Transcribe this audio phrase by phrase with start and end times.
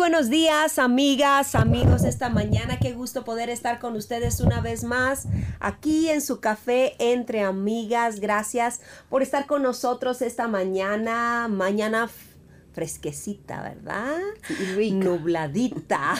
[0.00, 2.78] Buenos días, amigas, amigos, esta mañana.
[2.78, 5.26] Qué gusto poder estar con ustedes una vez más
[5.60, 8.18] aquí en su café entre amigas.
[8.18, 12.08] Gracias por estar con nosotros esta mañana, mañana
[12.72, 14.20] fresquecita, ¿verdad?
[14.90, 16.14] Nubladita.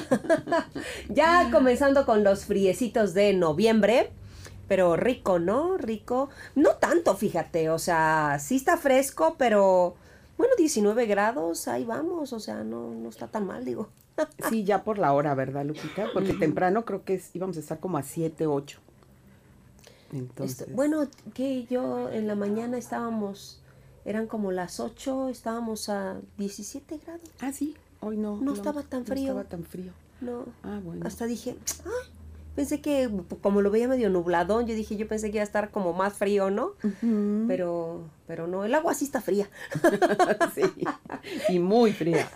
[1.08, 4.10] ya comenzando con los friecitos de noviembre.
[4.68, 5.78] Pero rico, ¿no?
[5.78, 6.28] Rico.
[6.54, 7.70] No tanto, fíjate.
[7.70, 9.96] O sea, sí está fresco, pero
[10.40, 13.90] bueno, 19 grados, ahí vamos, o sea, no, no está tan mal, digo.
[14.48, 16.08] Sí, ya por la hora, ¿verdad, Lupita?
[16.14, 18.78] Porque temprano creo que íbamos a estar como a 7, 8.
[20.14, 20.74] Entonces.
[20.74, 23.60] bueno, que yo en la mañana estábamos,
[24.06, 27.30] eran como las 8, estábamos a 17 grados.
[27.40, 28.40] Ah, sí, hoy no.
[28.40, 29.34] No, estaba tan frío.
[29.34, 29.92] No estaba tan frío.
[30.22, 30.46] No.
[30.62, 31.06] Ah, bueno.
[31.06, 32.08] Hasta dije, ah,
[32.60, 33.08] pensé que
[33.40, 36.12] como lo veía medio nubladón, yo dije, yo pensé que iba a estar como más
[36.12, 36.72] frío, ¿no?
[37.48, 39.48] Pero pero no, el agua sí está fría.
[40.54, 40.62] sí,
[41.48, 42.28] y muy fría.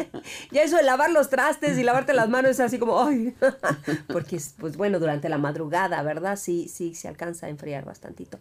[0.52, 3.34] ya eso de lavar los trastes y lavarte las manos es así como, ay,
[4.12, 6.36] porque pues bueno, durante la madrugada, ¿verdad?
[6.36, 8.38] Sí, sí, se alcanza a enfriar bastantito.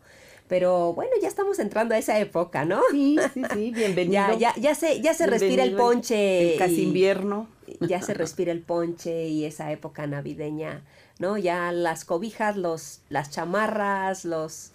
[0.49, 2.81] Pero bueno, ya estamos entrando a esa época, ¿no?
[2.91, 4.37] Sí, sí, sí, bienvenido.
[4.37, 6.55] Ya, ya, ya se, ya se respira el ponche.
[6.57, 7.47] casi invierno.
[7.81, 10.83] Ya se respira el ponche y esa época navideña
[11.19, 11.37] ¿no?
[11.37, 14.71] Ya las cobijas, los, las chamarras, los,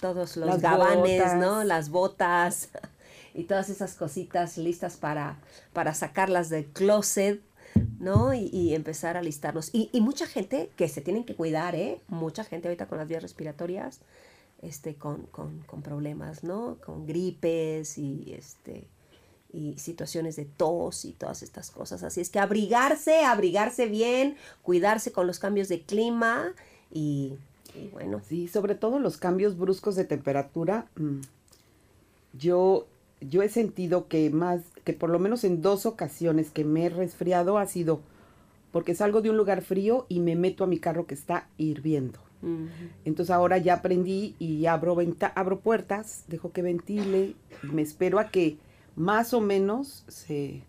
[0.00, 1.64] todos los gabanes, ¿no?
[1.64, 2.70] Las botas
[3.34, 5.36] y todas esas cositas listas para,
[5.72, 7.42] para sacarlas del closet,
[7.98, 8.32] ¿no?
[8.32, 9.70] Y, empezar a listarnos.
[9.74, 12.00] Y, y, mucha gente que se tienen que cuidar, ¿eh?
[12.08, 14.00] Mucha gente ahorita con las vías respiratorias,
[14.62, 16.78] este, con, con, con problemas, ¿no?
[16.84, 18.88] Con gripes y este
[19.52, 22.02] y situaciones de tos y todas estas cosas.
[22.02, 26.52] Así es que abrigarse, abrigarse bien, cuidarse con los cambios de clima
[26.92, 27.34] y,
[27.92, 28.20] bueno.
[28.28, 30.86] Sí, sobre todo los cambios bruscos de temperatura.
[30.96, 31.20] Mm,
[32.34, 32.86] yo,
[33.20, 36.88] yo he sentido que más, que por lo menos en dos ocasiones que me he
[36.88, 38.00] resfriado ha sido
[38.72, 42.20] porque salgo de un lugar frío y me meto a mi carro que está hirviendo.
[43.04, 44.96] Entonces ahora ya aprendí y abro,
[45.34, 47.34] abro puertas, dejo que ventile
[47.64, 48.58] y me espero a que
[48.98, 50.62] más o menos se,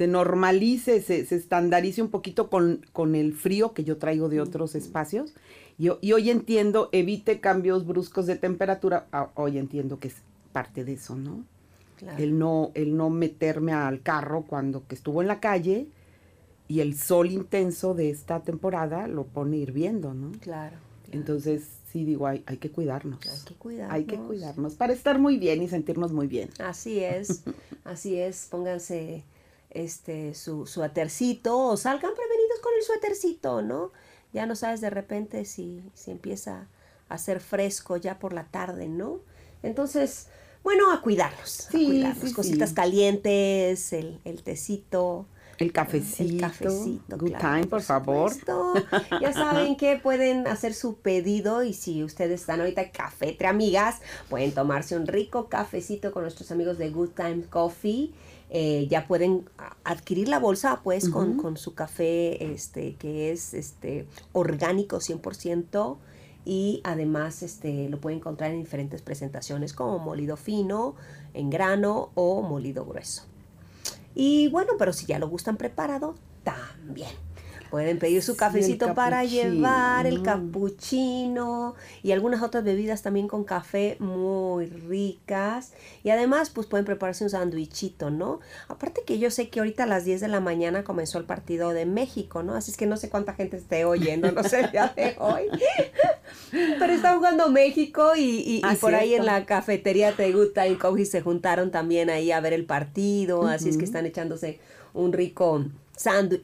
[0.00, 5.32] normalice, se, estandarice un poquito con, con, el frío que yo traigo de otros espacios.
[5.78, 10.16] Y, y, hoy entiendo, evite cambios bruscos de temperatura, ah, hoy entiendo que es
[10.52, 11.44] parte de eso, ¿no?
[12.18, 15.86] El no, el no meterme al carro cuando que estuvo en la calle
[16.66, 20.32] y el sol intenso de esta temporada lo pone hirviendo, ¿no?
[20.40, 20.76] Claro.
[21.12, 23.20] Entonces, sí digo, hay, hay que cuidarnos.
[23.26, 23.94] Hay que cuidarnos.
[23.94, 26.48] Hay que cuidarnos para estar muy bien y sentirnos muy bien.
[26.58, 27.42] Así es,
[27.84, 28.48] así es.
[28.50, 29.24] Pónganse
[29.70, 33.92] este su suétercito o salgan prevenidos con el suétercito, ¿no?
[34.32, 36.66] Ya no sabes de repente si, si empieza
[37.10, 39.20] a ser fresco ya por la tarde, ¿no?
[39.62, 40.28] Entonces,
[40.64, 41.68] bueno, a cuidarnos.
[41.70, 42.32] Sí, a cuidarnos.
[42.32, 45.26] Cositas calientes, el, el tecito,
[45.58, 46.22] el cafecito.
[46.22, 47.18] El cafecito.
[47.18, 48.32] Good time, por, favor.
[49.20, 54.00] Ya saben que pueden hacer su pedido y si ustedes están ahorita café entre amigas,
[54.28, 58.12] pueden tomarse un rico cafecito con nuestros amigos de Good Time Coffee.
[58.54, 59.48] Eh, ya pueden
[59.82, 65.96] adquirir la bolsa pues con, con, su café este que es este orgánico 100%
[66.44, 70.96] y además este lo pueden encontrar en diferentes presentaciones como molido fino,
[71.34, 73.31] en grano o molido grueso.
[74.14, 77.10] Y bueno, pero si ya lo gustan preparado, también.
[77.72, 83.96] Pueden pedir su cafecito para llevar, el capuchino y algunas otras bebidas también con café
[83.98, 85.72] muy ricas.
[86.04, 88.40] Y además, pues pueden prepararse un sándwichito, ¿no?
[88.68, 91.70] Aparte que yo sé que ahorita a las 10 de la mañana comenzó el partido
[91.70, 92.54] de México, ¿no?
[92.54, 95.44] Así es que no sé cuánta gente esté oyendo, no sé el día de hoy.
[96.50, 100.76] Pero está jugando México y, y- y Ah, por ahí en la cafetería Good Time
[100.78, 103.46] Coffee se juntaron también ahí a ver el partido.
[103.46, 104.60] Así es que están echándose
[104.92, 105.64] un rico
[105.96, 106.42] sándwich.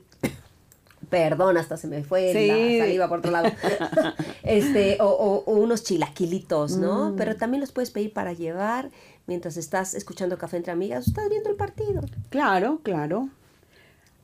[1.11, 2.47] Perdón, hasta se me fue Sí.
[2.79, 3.51] la saliva por otro lado.
[4.43, 7.11] este, o, o- o unos chilaquilitos, ¿no?
[7.13, 7.17] Mm.
[7.17, 8.91] Pero también los puedes pedir para llevar
[9.27, 12.03] mientras estás escuchando Café entre Amigas estás viendo el partido.
[12.31, 13.29] Claro, claro.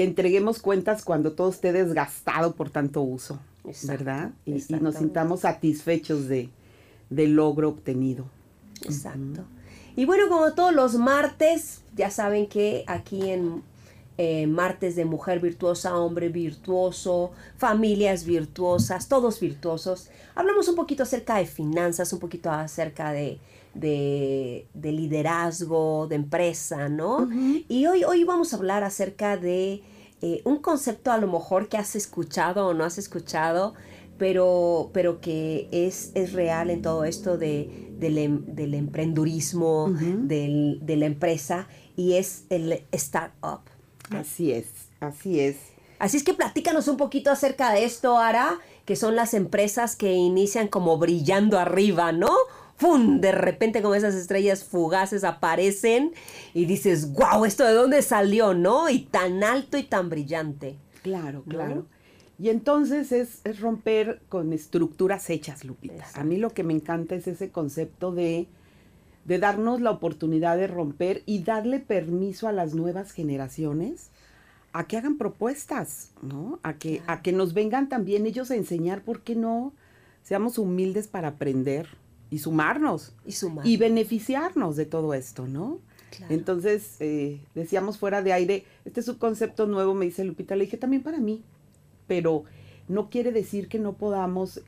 [0.00, 4.30] que entreguemos cuentas cuando todo esté desgastado por tanto uso, Exacto, ¿verdad?
[4.46, 6.48] Y, y nos sintamos satisfechos de,
[7.10, 8.24] del logro obtenido.
[8.82, 9.44] Exacto.
[9.96, 13.62] Y bueno, como todos los martes, ya saben que aquí en
[14.16, 21.36] eh, martes de mujer virtuosa, hombre virtuoso, familias virtuosas, todos virtuosos, hablamos un poquito acerca
[21.36, 23.38] de finanzas, un poquito acerca de,
[23.74, 27.28] de, de liderazgo, de empresa, ¿no?
[27.68, 29.82] Y hoy, hoy vamos a hablar acerca de
[30.22, 33.74] eh, un concepto a lo mejor que has escuchado o no has escuchado,
[34.18, 40.78] pero, pero que es, es real en todo esto de, del, em- del emprendurismo, del-
[40.82, 43.60] de la empresa, y es el startup.
[44.10, 44.66] Así es,
[45.00, 45.56] así es.
[45.98, 50.12] Así es que platícanos un poquito acerca de esto, Ara, que son las empresas que
[50.14, 52.30] inician como brillando arriba, ¿no?
[52.80, 53.20] ¡Fum!
[53.20, 56.12] De repente como esas estrellas fugaces aparecen
[56.54, 58.88] y dices, wow, ¿esto de dónde salió, no?
[58.88, 60.78] Y tan alto y tan brillante.
[61.02, 61.52] Claro, ¿No?
[61.52, 61.86] claro.
[62.38, 65.96] Y entonces es, es romper con estructuras hechas, Lupita.
[65.96, 66.20] Exacto.
[66.22, 68.48] A mí lo que me encanta es ese concepto de,
[69.26, 74.08] de darnos la oportunidad de romper y darle permiso a las nuevas generaciones
[74.72, 76.60] a que hagan propuestas, ¿no?
[76.62, 79.74] A que, a que nos vengan también ellos a enseñar por qué no
[80.22, 81.88] seamos humildes para aprender
[82.30, 83.66] y sumarnos Y sumar.
[83.66, 85.78] y beneficiarnos de todo esto, ¿no?
[86.16, 86.34] Claro.
[86.34, 90.64] Entonces, eh, decíamos fuera de aire, este es un concepto nuevo, me dice Lupita, le
[90.64, 91.42] dije también para mí,
[92.06, 92.44] pero
[92.88, 94.60] no quiere decir que no podamos,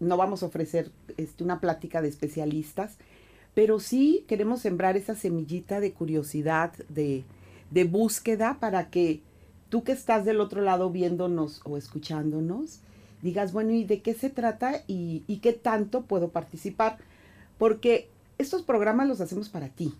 [0.00, 2.96] no vamos a ofrecer este, una plática de especialistas,
[3.54, 7.24] pero sí queremos sembrar esa semillita de curiosidad, de,
[7.70, 9.20] de búsqueda para que
[9.68, 12.80] tú que estás del otro lado viéndonos o escuchándonos,
[13.22, 16.98] digas, bueno, ¿y de qué se trata y, y qué tanto puedo participar?
[17.58, 18.08] Porque
[18.38, 19.94] estos programas los hacemos para ti.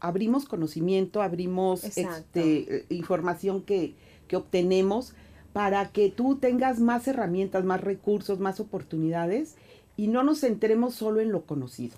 [0.00, 3.94] Abrimos conocimiento, abrimos este, eh, información que,
[4.28, 5.14] que obtenemos
[5.52, 9.54] para que tú tengas más herramientas, más recursos, más oportunidades
[9.96, 11.96] y no nos centremos solo en lo conocido.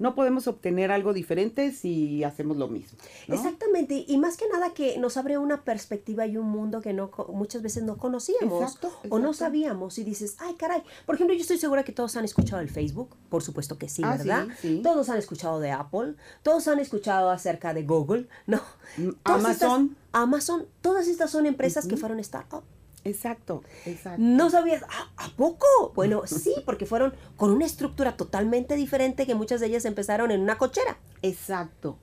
[0.00, 2.98] No podemos obtener algo diferente si hacemos lo mismo.
[3.28, 3.34] ¿no?
[3.36, 7.10] Exactamente, y más que nada que nos abre una perspectiva y un mundo que no
[7.32, 11.42] muchas veces no conocíamos Exacto, o no sabíamos y dices, ay caray, por ejemplo yo
[11.42, 14.46] estoy segura que todos han escuchado el Facebook, por supuesto que sí, Ah, ¿verdad?
[14.60, 14.80] sí, sí.
[14.82, 18.60] Todos han escuchado de Apple, todos han escuchado acerca de Google, ¿no?
[18.96, 19.82] Mm, Todas Amazon.
[19.84, 22.62] estas- Amazon, todas estas son empresas que fueron startup.
[23.04, 24.20] Exacto, exacto.
[24.22, 25.66] No sabías, "Ah, ¿a poco?
[25.94, 30.40] Bueno, sí, porque fueron con una estructura totalmente diferente que muchas de ellas empezaron en
[30.40, 30.98] una cochera.
[31.22, 31.98] Exacto.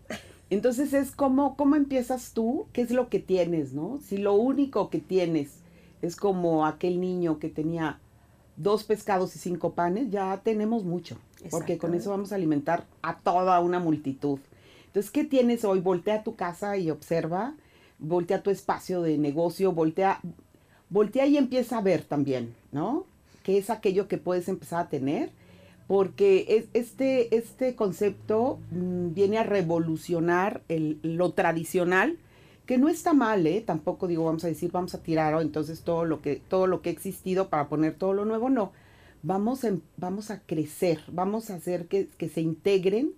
[0.49, 2.67] Entonces es como, ¿cómo empiezas tú?
[2.73, 3.99] ¿Qué es lo que tienes, no?
[4.07, 5.59] Si lo único que tienes
[6.01, 7.99] es como aquel niño que tenía
[8.55, 11.17] dos pescados y cinco panes, ya tenemos mucho.
[11.51, 14.39] Porque con eso vamos a alimentar a toda una multitud.
[14.87, 15.79] Entonces, ¿qué tienes hoy?
[15.79, 17.53] Voltea tu casa y observa.
[17.99, 20.21] Voltea tu espacio de negocio, voltea,
[20.89, 23.05] voltea y empieza a ver también, ¿no?
[23.43, 25.31] ¿Qué es aquello que puedes empezar a tener
[25.87, 32.17] porque es, este, este concepto mm, viene a revolucionar lo tradicional,
[32.65, 33.63] que no está mal, ¿eh?
[33.65, 36.81] Tampoco digo, vamos a decir, vamos a tirar oh, entonces todo lo que todo lo
[36.81, 38.73] que ha existido para poner todo lo nuevo, no.
[39.23, 43.13] Vamos, en, vamos a crecer, vamos a hacer que, que, se integren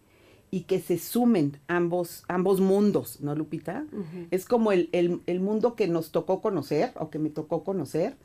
[0.51, 3.85] y que se sumen ambos, ambos mundos, ¿no, Lupita?
[4.31, 8.15] Es como el, el, el mundo que nos tocó conocer o que me tocó conocer,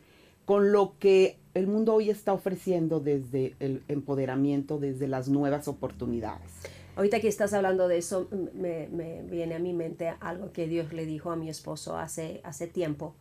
[0.45, 6.51] con lo que el mundo hoy está ofreciendo desde el empoderamiento, desde las nuevas oportunidades.
[6.97, 10.93] Ahorita que estás hablando de eso, me, me, viene a mi mente algo que Dios
[10.93, 13.15] le dijo a mi esposo hace, hace tiempo,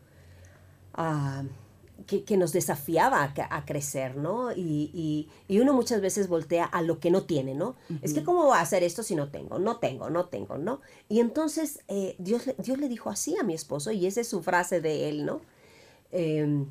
[0.97, 1.47] uh,
[2.05, 4.51] que, que, nos desafiaba a, a crecer, ¿no?
[4.51, 7.75] Y, y, y, uno muchas veces voltea a lo que no tiene, ¿no?
[7.89, 7.99] Uh -huh.
[8.01, 9.59] Es que ¿cómo voy a hacer esto si no tengo?
[9.59, 10.81] No tengo, no tengo, ¿no?
[11.09, 14.41] Y entonces eh, Dios, Dios le dijo así a mi esposo, y esa es su
[14.41, 15.41] frase de él, ¿no?
[16.11, 16.65] Eh,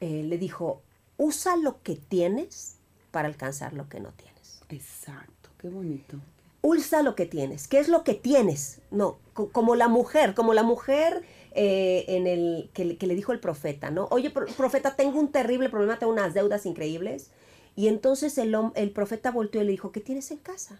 [0.00, 0.82] eh, le dijo,
[1.16, 2.76] usa lo que tienes
[3.10, 4.60] para alcanzar lo que no tienes.
[4.68, 5.50] Exacto.
[5.58, 6.18] Qué bonito.
[6.62, 7.68] Usa lo que tienes.
[7.68, 8.80] ¿Qué es lo que tienes?
[8.90, 11.22] No, como la mujer, como la mujer
[11.56, 14.08] eh, en el que, que, le dijo el profeta, ¿no?
[14.10, 17.30] Oye, profeta, tengo un terrible problema, tengo unas deudas increíbles.
[17.74, 20.78] Y entonces el, el profeta volteó y le dijo, ¿qué tienes en casa?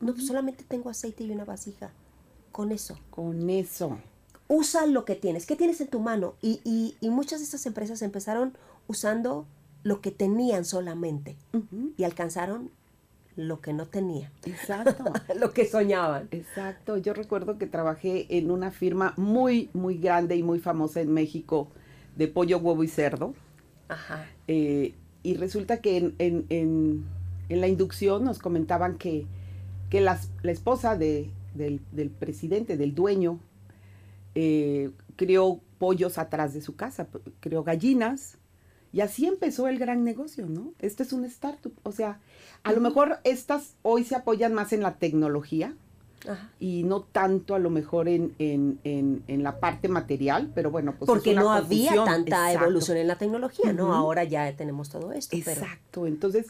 [0.00, 1.92] No, pues solamente tengo aceite y una vasija.
[2.50, 2.98] Con eso.
[3.10, 3.98] Con eso.
[4.48, 5.44] Usa lo que tienes.
[5.44, 6.34] ¿Qué tienes en tu mano?
[6.40, 8.56] Y, y, y muchas de estas empresas empezaron
[8.88, 9.46] usando
[9.82, 11.92] lo que tenían solamente uh -huh.
[11.96, 12.70] y alcanzaron
[13.48, 14.30] lo que no tenía.
[14.44, 15.04] Exacto.
[15.38, 16.28] lo que soñaban.
[16.30, 16.96] Exacto.
[16.96, 21.68] Yo recuerdo que trabajé en una firma muy, muy grande y muy famosa en México
[22.16, 23.34] de pollo, huevo y cerdo.
[23.88, 24.26] Ajá.
[24.46, 27.04] Eh, y resulta que en, en, en,
[27.48, 29.26] en, la inducción nos comentaban que,
[29.90, 33.40] que las, la esposa de, del, del, presidente, del dueño,
[34.34, 37.08] eh, crió pollos atrás de su casa,
[37.40, 38.38] crió gallinas.
[38.92, 40.72] Y así empezó el gran negocio, ¿no?
[40.80, 41.72] Esto es un startup.
[41.82, 42.18] O sea,
[42.62, 45.74] a lo mejor estas hoy se apoyan más en la tecnología
[46.28, 46.50] Ajá.
[46.58, 50.94] y no tanto a lo mejor en, en, en, en, la parte material, pero bueno,
[50.98, 52.64] pues Porque es una no había tanta Exacto.
[52.64, 53.94] evolución en la tecnología, ¿no?
[53.94, 55.36] Ahora ya tenemos todo esto.
[55.36, 56.02] Exacto.
[56.02, 56.06] Pero...
[56.06, 56.48] Entonces,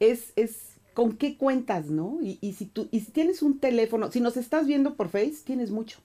[0.00, 2.18] es, es con qué cuentas, ¿no?
[2.20, 5.36] Y, y, si tú, y si tienes un teléfono, si nos estás viendo por Face,
[5.44, 5.98] tienes mucho.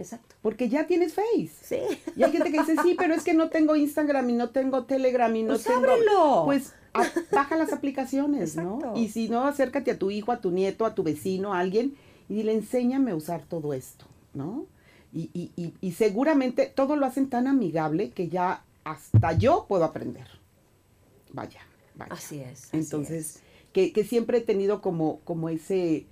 [0.00, 0.34] Exacto.
[0.42, 1.50] Porque ya tienes Face.
[1.62, 1.78] Sí.
[2.16, 4.84] Y hay gente que dice, sí, pero es que no tengo Instagram y no tengo
[4.84, 5.78] Telegram y no pues tengo.
[5.78, 6.42] Ábrelo.
[6.46, 8.86] Pues a, baja las aplicaciones, Exacto.
[8.86, 8.96] ¿no?
[8.96, 11.96] Y si no, acércate a tu hijo, a tu nieto, a tu vecino, a alguien
[12.28, 14.66] y dile, enséñame a usar todo esto, ¿no?
[15.12, 19.84] Y, y, y, y seguramente todo lo hacen tan amigable que ya hasta yo puedo
[19.84, 20.28] aprender.
[21.32, 21.60] Vaya,
[21.96, 22.12] vaya.
[22.12, 22.66] Así es.
[22.66, 23.42] Así Entonces, es.
[23.72, 26.06] Que, que, siempre he tenido como, como ese,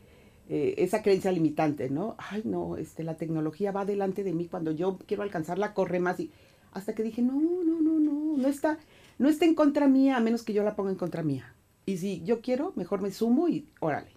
[0.50, 2.16] eh, esa creencia limitante, ¿no?
[2.16, 6.18] Ay, no, este, la tecnología va delante de mí cuando yo quiero alcanzarla, corre más.
[6.20, 6.30] Y
[6.72, 8.78] hasta que dije, no, no, no, no, no está,
[9.18, 11.54] no está en contra mía, a menos que yo la ponga en contra mía.
[11.84, 14.10] Y si yo quiero, mejor me sumo y órale.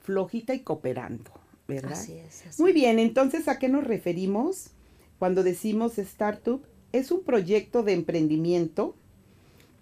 [0.00, 1.32] Flojita y cooperando,
[1.66, 1.92] ¿verdad?
[1.92, 2.46] Así es.
[2.46, 4.70] Así Muy bien, entonces, ¿a qué nos referimos
[5.18, 6.62] cuando decimos startup?
[6.92, 8.94] Es un proyecto de emprendimiento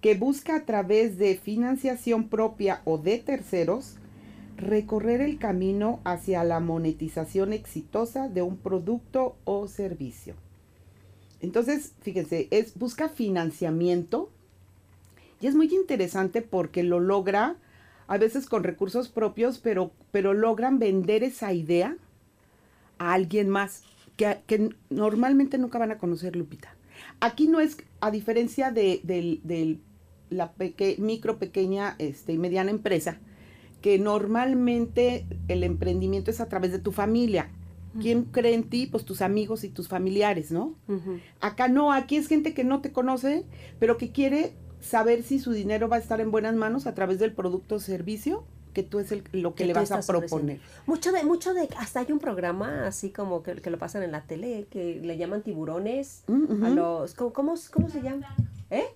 [0.00, 3.96] que busca a través de financiación propia o de terceros
[4.56, 10.34] recorrer el camino hacia la monetización exitosa de un producto o servicio.
[11.40, 14.30] Entonces, fíjense, es busca financiamiento
[15.40, 17.56] y es muy interesante porque lo logra
[18.06, 21.96] a veces con recursos propios, pero, pero logran vender esa idea
[22.99, 23.82] a alguien más
[24.16, 26.75] que, que normalmente nunca van a conocer Lupita.
[27.20, 29.80] Aquí no es, a diferencia de,
[30.30, 30.52] la
[30.99, 33.18] micro, pequeña este, y mediana empresa,
[33.85, 37.50] que normalmente el emprendimiento es a través de tu familia.
[38.00, 38.87] ¿Quién cree en ti?
[38.87, 40.75] Pues tus amigos y tus familiares, ¿no?
[40.88, 41.21] Uh -huh.
[41.43, 43.45] Acá no, aquí es gente que no te conoce,
[43.79, 47.19] pero que quiere saber si su dinero va a estar en buenas manos a través
[47.19, 50.61] del producto o servicio que tú es el, lo que, que le vas a proponer.
[50.87, 54.12] Mucho de, mucho de, hasta hay un programa así como que, que lo pasan en
[54.12, 56.64] la tele, que le llaman tiburones, uh -huh.
[56.67, 58.35] a los, ¿cómo, cómo, cómo se llama?
[58.71, 58.87] ¿Eh?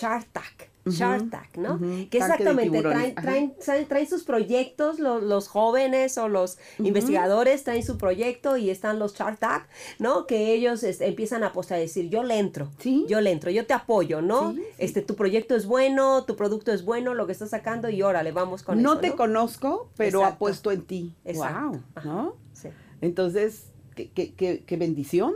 [0.00, 0.70] Shark Tank.
[0.86, 1.74] Shark Tank, ¿no?
[1.74, 2.08] Uh -huh.
[2.08, 6.86] Que exactamente traen, traen, traen, traen, sus proyectos, los, los jóvenes o los uh -huh.
[6.86, 9.64] investigadores traen su proyecto y están los Shark Tank,
[9.98, 10.26] ¿no?
[10.26, 13.04] Que ellos este, empiezan a apostar, a decir, yo le entro, ¿Sí?
[13.08, 14.52] yo le entro, yo te apoyo, ¿no?
[14.52, 14.62] ¿Sí?
[14.78, 18.32] Este, tu proyecto es bueno, tu producto es bueno, lo que estás sacando y órale,
[18.32, 20.34] vamos con no eso, te conozco, pero Exacto.
[20.36, 21.14] apuesto en ti.
[21.24, 21.60] Exacto.
[21.60, 22.36] Wow, ¿no?
[22.54, 22.68] Sí.
[23.02, 25.34] Entonces, qué, qué, qué, qué bendición.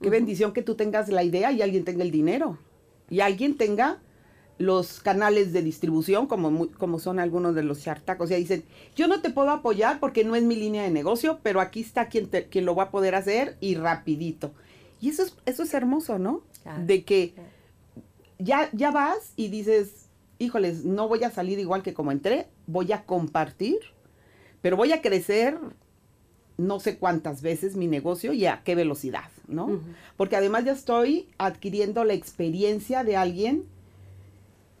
[0.00, 2.58] Qué bendición que tú tengas la idea y alguien tenga el dinero.
[3.10, 4.00] Y alguien tenga
[4.58, 9.06] los canales de distribución, como, como son algunos de los Shark O sea, dicen, yo
[9.06, 12.28] no te puedo apoyar porque no es mi línea de negocio, pero aquí está quien,
[12.28, 14.52] te, quien lo va a poder hacer y rapidito.
[15.00, 16.42] Y eso es, eso es hermoso, ¿no?
[16.84, 17.34] De que
[18.38, 20.06] ya, ya vas y dices,
[20.38, 23.78] híjoles, no voy a salir igual que como entré, voy a compartir,
[24.62, 25.58] pero voy a crecer
[26.58, 29.80] no sé cuántas veces mi negocio y a qué velocidad, ¿no?
[30.16, 33.64] Porque además ya estoy adquiriendo la experiencia de alguien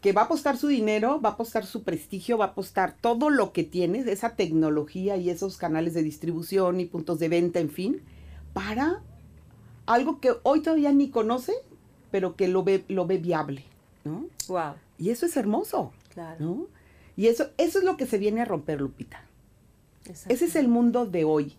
[0.00, 3.30] que va a apostar su dinero, va a apostar su prestigio, va a apostar todo
[3.30, 7.70] lo que tienes, esa tecnología y esos canales de distribución y puntos de venta, en
[7.70, 8.02] fin,
[8.52, 9.02] para
[9.86, 11.54] algo que hoy todavía ni conoce,
[12.10, 13.64] pero que lo ve, lo ve viable,
[14.04, 14.26] ¿no?
[14.48, 14.74] Wow.
[14.98, 16.36] Y eso es hermoso, Claro.
[16.38, 16.66] ¿no?
[17.16, 19.22] Y eso, eso es lo que se viene a romper, Lupita.
[20.28, 21.54] Ese es el mundo de hoy.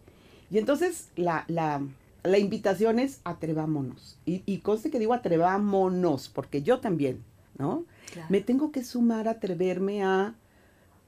[0.50, 1.82] Y entonces la, la,
[2.28, 4.18] la invitación es atrevámonos.
[4.26, 7.24] Y, y conste que digo atrevámonos, porque yo también,
[7.58, 7.86] ¿no?
[8.12, 8.28] Claro.
[8.30, 10.36] Me tengo que sumar, atreverme a,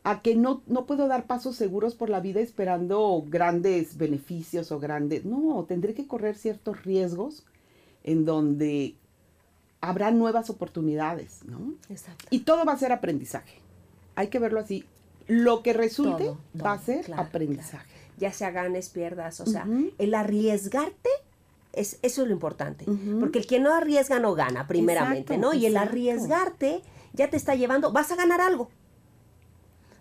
[0.04, 4.80] a que no, no puedo dar pasos seguros por la vida esperando grandes beneficios o
[4.80, 5.26] grandes...
[5.26, 7.46] No, tendré que correr ciertos riesgos
[8.04, 8.96] en donde
[9.82, 11.74] habrá nuevas oportunidades, ¿no?
[11.90, 12.26] Exacto.
[12.30, 13.60] Y todo va a ser aprendizaje.
[14.16, 14.86] Hay que verlo así.
[15.28, 17.94] Lo que resulte Todo, va a ser claro, aprendizaje.
[18.20, 19.66] Ya sea ganes, pierdas, o sea,
[19.98, 21.10] el arriesgarte,
[21.74, 22.84] es, eso es lo importante.
[22.90, 23.20] Ujú.
[23.20, 25.54] Porque el que no arriesga no gana, primeramente, Exacto, ¿no?
[25.54, 25.90] Y el exacto.
[25.90, 26.82] arriesgarte
[27.14, 28.70] ya te está llevando, vas a ganar algo.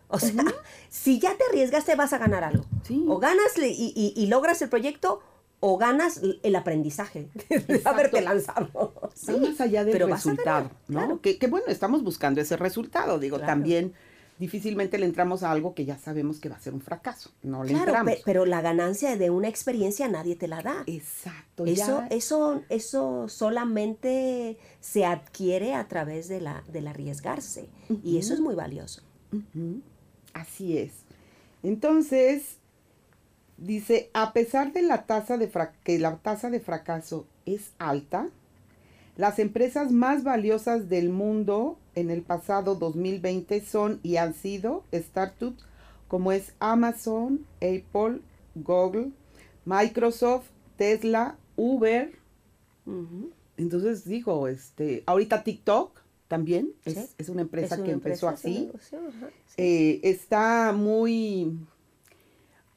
[0.09, 0.33] O sea,
[0.91, 2.65] si ya te arriesgaste, vas a ganar algo.
[2.83, 3.05] Sí.
[3.09, 5.21] O ganas y, y- y logras el proyecto,
[5.61, 9.11] o ganas el aprendizaje de haberte lanzado.
[9.15, 10.99] Sí, más allá del resultado, ganar, ¿no?
[11.01, 11.21] claro.
[11.21, 13.19] Que, que bueno, estamos buscando ese resultado.
[13.19, 13.53] Digo, Claro.
[13.53, 13.93] también
[14.39, 17.31] difícilmente le entramos a algo que ya sabemos que va a ser un fracaso.
[17.43, 18.15] No le Claro, entramos.
[18.15, 20.85] pe- pero la ganancia de una experiencia nadie te la da.
[20.87, 21.67] Exacto.
[21.67, 27.69] Eso, ya- eso, eso solamente se adquiere a través de la, del arriesgarse.
[28.05, 29.03] Y eso es muy valioso.
[30.35, 30.93] Así es.
[31.63, 32.57] Entonces,
[33.57, 35.51] dice, a pesar de la tasa de
[35.85, 38.29] que la tasa de fracaso es alta,
[39.17, 45.65] las empresas más valiosas del mundo en el pasado 2020 son y han sido startups
[46.09, 48.21] como es Amazon, Apple,
[48.55, 49.11] Google,
[49.65, 52.13] Microsoft, Tesla, Uber.
[53.57, 57.07] Entonces digo, este, ahorita TikTok también es, Sí.
[57.19, 58.67] es una empresa Es una que empezó empresa, así.
[58.67, 59.55] negocio, ajá, sí.
[59.59, 61.59] Eh, está muy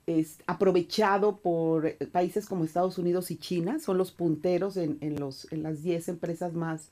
[0.07, 5.49] es, aprovechado por países como Estados Unidos y China, son los punteros en, en los,
[5.51, 6.89] en las 10 empresas más,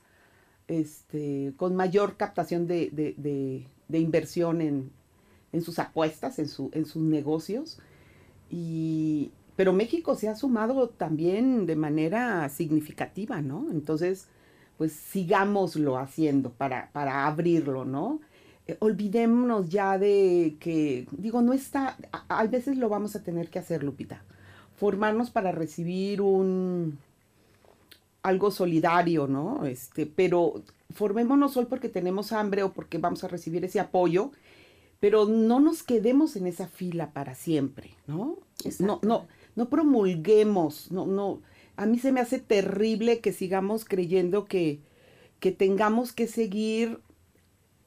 [0.70, 4.90] este, con mayor captación de, de- inversión en,
[5.52, 7.78] en sus apuestas, en, su, en sus negocios.
[8.50, 13.66] Y, pero México se ha sumado también de manera significativa, ¿no?
[13.70, 14.28] Entonces,
[14.78, 18.20] pues sigámoslo haciendo para, para abrirlo, ¿no?
[18.66, 23.48] Eh, olvidémonos ya de que, digo, no está, a, a veces lo vamos a tener
[23.50, 24.22] que hacer, Lupita.
[24.76, 26.98] Formarnos para recibir un
[28.22, 29.64] algo solidario, ¿no?
[29.64, 34.32] Este, pero formémonos hoy porque tenemos hambre o porque vamos a recibir ese apoyo,
[34.98, 38.38] pero no nos quedemos en esa fila para siempre, ¿no?
[38.78, 41.40] No, no, no promulguemos, no, no.
[41.76, 44.80] A mí se me hace terrible que sigamos creyendo que,
[45.38, 47.00] que tengamos que seguir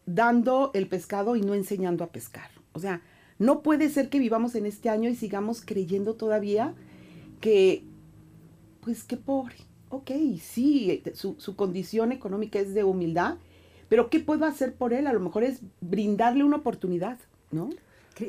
[0.05, 2.49] dando el pescado y no enseñando a pescar.
[2.73, 3.01] O sea,
[3.37, 6.73] no puede ser que vivamos en este año y sigamos creyendo todavía
[7.39, 7.83] que,
[8.81, 9.55] pues qué pobre.
[9.93, 10.09] Ok,
[10.41, 13.35] sí, su, su condición económica es de humildad,
[13.89, 15.05] pero ¿qué puedo hacer por él?
[15.05, 17.19] A lo mejor es brindarle una oportunidad,
[17.51, 17.69] ¿no?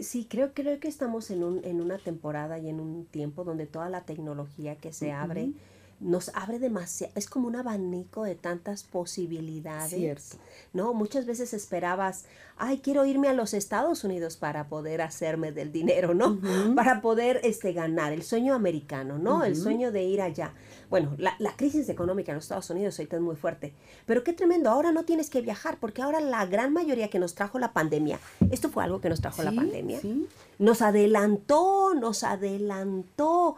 [0.03, 3.65] Sí, creo, creo que estamos en, un, en una temporada y en un tiempo donde
[3.65, 5.53] toda la tecnología que se abre
[6.01, 9.91] nos abre demasiado, es como un abanico de tantas posibilidades.
[9.91, 10.37] Cierto.
[10.73, 10.93] ¿No?
[10.95, 12.25] Muchas veces esperabas,
[12.57, 16.39] ay, quiero irme a los Estados Unidos para poder hacerme del dinero, ¿no?
[16.75, 19.45] Para poder este, ganar, el sueño americano, ¿no?
[19.45, 20.53] El sueño de ir allá.
[20.91, 23.73] Bueno, la, la crisis económica en los Estados Unidos ahorita es muy fuerte,
[24.07, 27.35] pero qué tremendo, ahora no tienes que viajar, porque ahora la gran mayoría que nos
[27.35, 30.29] trajo la pandemia, esto fue algo que nos trajo la pandemia, sí.
[30.59, 33.57] nos adelantó, nos adelantó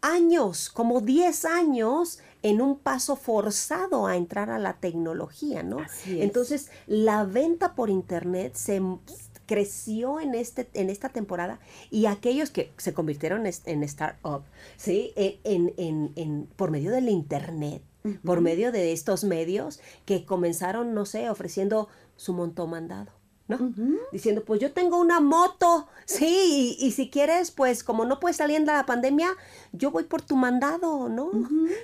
[0.00, 5.78] años, como 10 años en un paso forzado a entrar a la tecnología, ¿no?
[6.22, 8.80] Entonces, la venta por internet se
[9.46, 11.58] creció en este en esta temporada
[11.90, 14.42] y aquellos que se convirtieron en startup,
[14.76, 15.12] ¿sí?
[15.16, 17.82] En, en- en- en- por medio del internet,
[18.24, 23.12] por medio de estos medios que comenzaron, no sé, ofreciendo su montomandado.
[23.48, 23.72] ¿No?
[24.12, 28.36] Diciendo, pues yo tengo una moto, sí, y, y si quieres, pues como no puedes
[28.36, 29.28] salir en la pandemia,
[29.72, 31.30] yo voy por tu mandado, ¿no?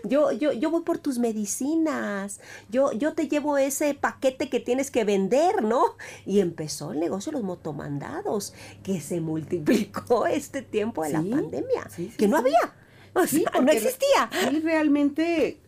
[0.05, 4.90] yo, yo, yo voy por tus medicinas, yo, yo te llevo ese paquete que tienes
[4.90, 5.96] que vender, ¿no?
[6.27, 11.37] Y empezó el negocio de los motomandados, que se multiplicó este tiempo de Sí, la
[11.37, 12.74] pandemia, sí, sí, que no había,
[13.14, 13.20] o
[13.62, 14.31] no existía.
[14.50, 15.61] Sí, realmente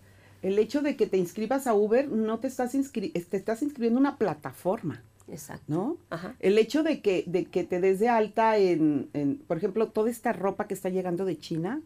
[0.42, 3.98] el hecho de que te inscribas a Uber no te estás, inscri- te estás inscribiendo
[3.98, 5.02] en una plataforma.
[5.28, 5.64] Exacto.
[5.68, 5.96] ¿no?
[6.10, 6.36] Ajá.
[6.40, 10.10] El hecho de que, de que te des de alta en, en, por ejemplo, toda
[10.10, 11.82] esta ropa que está llegando de China,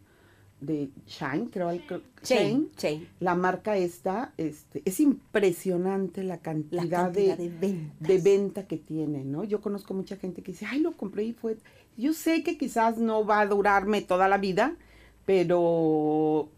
[0.61, 3.09] de Shine, creo, creo- chain.
[3.19, 9.45] la marca esta, este, es impresionante la La cantidad, de, de venta que tiene, ¿no?
[9.45, 11.57] Yo conozco mucha gente que dice, ay, lo compré y fue.
[11.97, 14.77] Yo sé que quizás no va a durarme toda la vida,
[15.25, 16.51] pero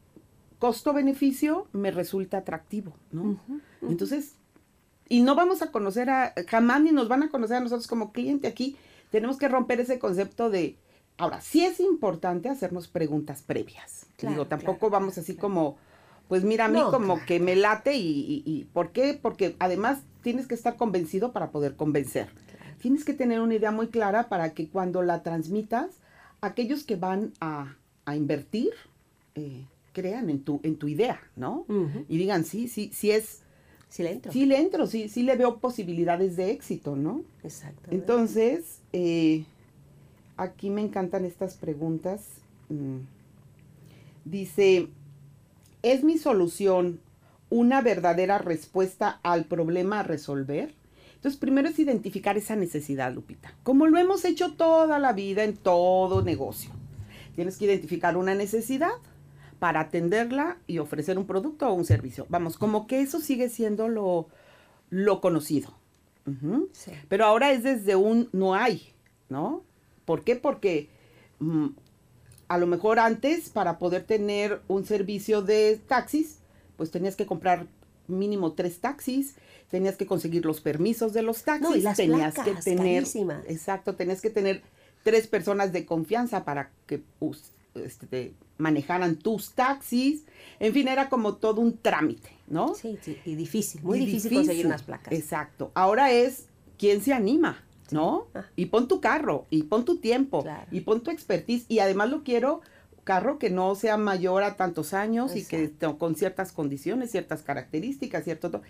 [0.59, 3.39] costo-beneficio me resulta atractivo, ¿no?
[3.83, 4.35] Entonces,
[5.09, 8.13] y no vamos a conocer a, jamás ni nos van a conocer a nosotros como
[8.13, 8.77] cliente aquí.
[9.11, 10.77] Tenemos que romper ese concepto de,
[11.19, 14.07] ahora, sí es importante hacernos preguntas previas.
[14.17, 15.41] Claro, Digo, tampoco claro, vamos así claro.
[15.49, 15.77] como,
[16.29, 19.19] pues mira, a mí No, como que me late y, y, y- ¿por qué?
[19.21, 22.29] Porque además tienes que estar convencido para poder convencer.
[22.81, 25.91] Tienes que tener una idea muy clara para que cuando la transmitas,
[26.41, 28.71] aquellos que van a, a invertir,
[29.35, 31.67] eh, crean en tu, en tu idea, ¿no?
[32.09, 33.42] Y digan, sí, sí, sí es,
[33.93, 34.33] Sí le entro.
[34.33, 37.21] sí le entro, sí, sí le veo posibilidades de éxito, ¿no?
[37.45, 37.91] Exacto.
[37.91, 39.45] Entonces, eh,
[40.39, 42.25] aquí me encantan estas preguntas.
[42.71, 43.01] Mm.
[44.25, 44.89] Dice,
[45.83, 47.01] ¿es mi solución
[47.51, 50.75] una verdadera respuesta al problema a resolver?
[51.17, 55.55] Entonces, primero es identificar esa necesidad, Lupita, como lo hemos hecho toda la vida en
[55.55, 56.71] todo negocio.
[57.35, 58.93] Tienes que identificar una necesidad
[59.63, 62.27] para atenderla y ofrecer un producto o un servicio.
[62.29, 64.27] Vamos, como que eso sigue siendo lo,
[64.91, 65.73] lo conocido.
[66.73, 66.91] Sí.
[67.09, 68.93] Pero ahora es desde un no hay,
[69.29, 69.63] ¿no?
[70.05, 70.35] ¿Por qué?
[70.35, 70.89] Porque
[71.39, 71.69] mm,
[72.49, 76.41] a lo mejor antes, para poder tener un servicio de taxis,
[76.77, 77.69] pues tenías que comprar
[78.09, 79.37] mínimo tres taxis,
[79.71, 83.05] tenías que conseguir los permisos de los taxis, No, y las tenías placas, que tener,
[83.05, 83.45] carísimas.
[83.47, 84.61] exacto, tenías que tener
[85.05, 87.05] tres personas de confianza para que
[87.77, 90.25] este, te manejaran tus taxis,
[90.61, 92.75] en fin, era como todo un trámite, ¿no?
[92.75, 95.13] Sí, sí, y difícil, muy Y difícil, conseguir unas placas.
[95.13, 95.71] Exacto.
[95.75, 96.47] Ahora es
[96.79, 98.27] quién se anima, ¿no?
[98.35, 98.45] Ah.
[98.57, 100.67] Y pon tu carro, y pon tu tiempo, Claro.
[100.71, 101.65] y pon tu expertise.
[101.69, 102.61] Y además lo quiero
[103.05, 108.23] carro que no sea mayor a tantos años y que con ciertas condiciones, ciertas características,
[108.25, 108.51] cierto.
[108.53, 108.63] to-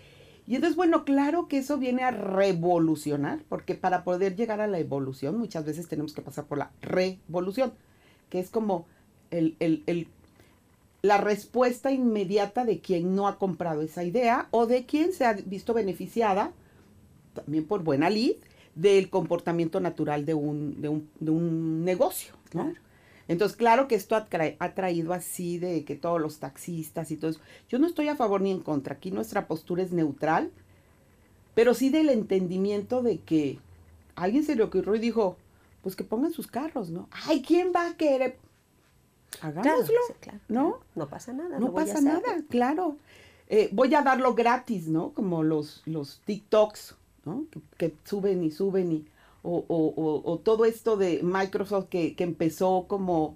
[0.47, 4.79] Y entonces, bueno, claro que eso viene a revolucionar, porque para poder llegar a la
[4.79, 7.73] evolución muchas veces tenemos que pasar por la revolución,
[8.29, 8.85] que es como
[9.37, 10.07] el, el- el-
[11.01, 15.33] la respuesta inmediata de quien no ha comprado esa idea o de quien se ha
[15.33, 16.53] visto beneficiada,
[17.33, 18.35] también por buena lid,
[18.75, 22.63] del comportamiento natural de un, de un, de un negocio, ¿no?
[22.63, 22.79] Claro.
[23.27, 27.17] Entonces, claro que esto ha, tra- ha traído así de que todos los taxistas y
[27.17, 27.39] todo eso.
[27.69, 28.95] Yo no estoy a favor ni en contra.
[28.95, 30.51] Aquí nuestra postura es neutral,
[31.55, 33.59] pero sí del entendimiento de que
[34.15, 35.37] alguien se le ocurrió y dijo,
[35.81, 37.07] pues que pongan sus carros, ¿no?
[37.27, 38.37] Ay, ¿quién va a querer?
[39.41, 40.79] Hagámoslo, claro, ¿no?
[40.95, 41.59] No pasa nada.
[41.59, 42.97] No pasa nada, claro.
[43.49, 45.09] Eh, voy a darlo gratis, ¿no?
[45.11, 47.45] Como los, los TikToks, ¿no?
[47.51, 49.05] Que, que suben y suben y...
[49.45, 53.35] O, o- o- o todo esto de Microsoft que, que empezó como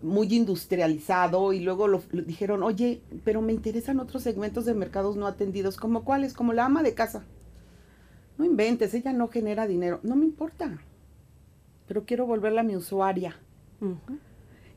[0.00, 5.16] muy industrializado y luego lo, lo dijeron, oye, pero me interesan otros segmentos de mercados
[5.16, 7.24] no atendidos, como cuáles, como la ama de casa.
[8.38, 10.78] No inventes, ella no genera dinero, no me importa,
[11.88, 13.36] pero quiero volverla mi usuaria.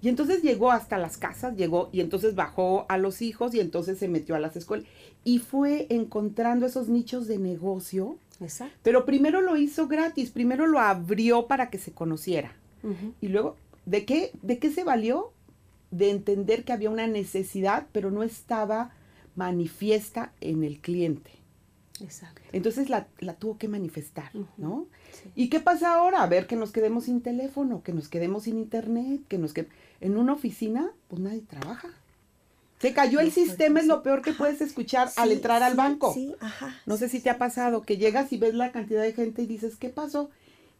[0.05, 3.97] Y entonces llegó hasta las casas, llegó y entonces bajó a los hijos y entonces
[3.97, 4.85] se metió a las escuelas
[5.23, 8.75] y fue encontrando esos nichos de negocio, Exacto.
[8.83, 12.55] pero primero lo hizo gratis, primero lo abrió para que se conociera.
[13.19, 13.55] Y luego,
[13.87, 15.33] ¿de qué, ¿de qué se valió?
[15.89, 18.91] De entender que había una necesidad, pero no estaba
[19.35, 21.31] manifiesta en el cliente.
[22.01, 22.41] Exacto.
[22.51, 24.31] Entonces la, la tuvo que manifestar.
[24.57, 24.87] ¿no?
[25.13, 25.29] Sí.
[25.35, 26.23] ¿Y qué pasa ahora?
[26.23, 29.75] A ver, que nos quedemos sin teléfono, que nos quedemos sin internet, que nos quedemos...
[30.01, 31.89] En una oficina, pues nadie trabaja.
[32.79, 36.13] Se cayó el sistema, es lo peor que puedes escuchar al entrar al sí, banco.
[36.13, 36.75] Sí, ajá.
[36.85, 39.45] No sé si te ha pasado, que llegas y ves la cantidad de gente y
[39.47, 40.29] dices, ¿qué pasó?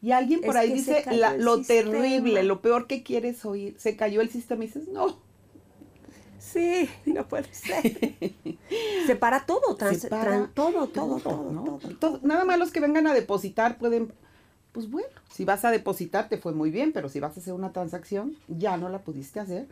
[0.02, 1.92] Y alguien por Es ahí dice la- lo sistema.
[1.92, 3.76] terrible, lo peor que quieres oír.
[3.80, 5.18] Se cayó el sistema y dices, no.
[6.52, 7.84] Sí, no puede ser.
[9.08, 11.64] Se para todo, trans- Se para tran- todo, todo, todo, ¿no?
[11.64, 14.14] todo, Todo- Nada más los que vengan a depositar pueden,
[14.72, 17.54] pues bueno, si vas a depositar te fue muy bien, pero si vas a hacer
[17.54, 19.68] una transacción ya no la pudiste hacer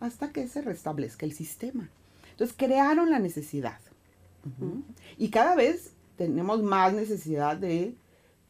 [0.00, 1.88] hasta que se restablezca el sistema.
[2.32, 3.78] Entonces crearon la necesidad.
[5.18, 7.94] Y cada vez tenemos más necesidad de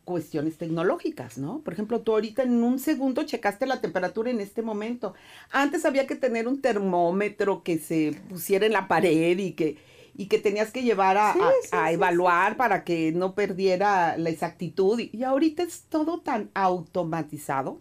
[0.06, 1.58] cuestiones tecnológicas, ¿no?
[1.58, 5.12] Por ejemplo, tú ahorita en un segundo checaste la temperatura en este momento.
[5.50, 9.76] Antes había que tener un termómetro que se pusiera en la pared y que,
[10.16, 13.34] y que tenías que llevar a, Sí, a- sí, a sí, evaluar para que no
[13.34, 14.98] perdiera la exactitud.
[14.98, 17.80] Y, y ahorita es todo tan automatizado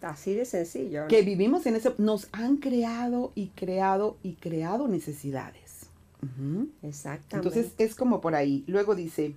[0.00, 1.02] Así de sencillo.
[1.02, 1.08] ¿no?
[1.08, 1.92] que vivimos en ese...
[1.98, 5.86] Nos han creado y creado y creado necesidades.
[6.22, 6.68] Ujú.
[6.82, 7.36] Exactamente.
[7.58, 8.64] Entonces es como por ahí.
[8.66, 9.34] Luego dice,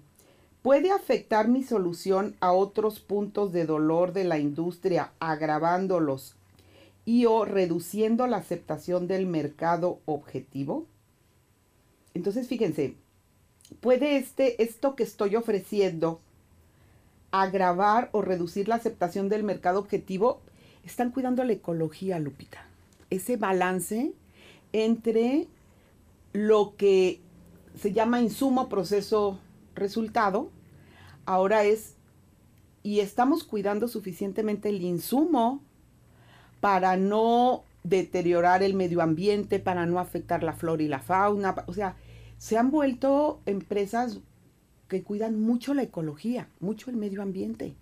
[0.63, 6.35] ¿Puede afectar mi solución a otros puntos de dolor de la industria agravándolos
[7.03, 10.85] y o reduciendo la aceptación del mercado objetivo?
[12.13, 12.95] Entonces, fíjense,
[13.81, 16.21] ¿puede este, esto que estoy ofreciendo
[17.31, 20.39] agravar o reducir la aceptación del mercado objetivo?
[20.85, 22.65] Están cuidando la ecología, Lupita.
[23.09, 24.13] Ese balance
[24.71, 25.47] entre
[26.31, 27.19] lo que
[27.77, 29.39] se llama insumo, proceso,
[29.75, 30.49] resultado,
[31.25, 31.95] ahora es,
[32.83, 35.61] y estamos cuidando suficientemente el insumo
[36.59, 41.55] para no deteriorar el medio ambiente, para no afectar la flora y la fauna.
[41.67, 41.95] O sea,
[42.37, 44.19] se han vuelto empresas
[44.87, 47.73] que cuidan mucho la ecología, mucho el medio ambiente.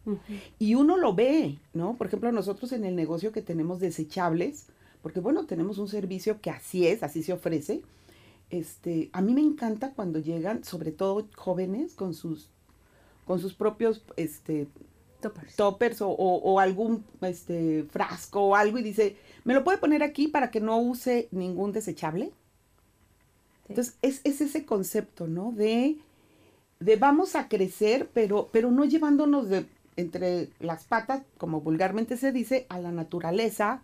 [0.60, 1.96] Y uno lo ve, ¿no?
[1.96, 4.68] Por ejemplo, nosotros en el negocio que tenemos desechables,
[5.02, 7.82] porque bueno, tenemos un servicio que así es, así se ofrece.
[8.52, 12.50] Este, a mí me encanta cuando llegan, sobre todo jóvenes, con sus,
[13.26, 14.68] con sus propios este,
[15.56, 20.52] toppers, o, algún este, frasco o algo y dice, ¿me lo puede poner aquí para
[20.52, 22.34] que no use ningún desechable?
[23.70, 25.54] Entonces, es, es, ese concepto, ¿no?
[25.54, 25.98] De,
[26.82, 32.34] de vamos a crecer, pero, pero no llevándonos de entre las patas, como vulgarmente se
[32.34, 33.82] dice, a la naturaleza,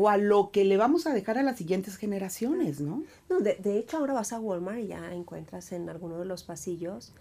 [0.00, 3.02] o a lo que le vamos a dejar a las siguientes generaciones, ¿no?
[3.28, 7.12] No, de, hecho ahora vas a Walmart y ya encuentras en alguno de los pasillos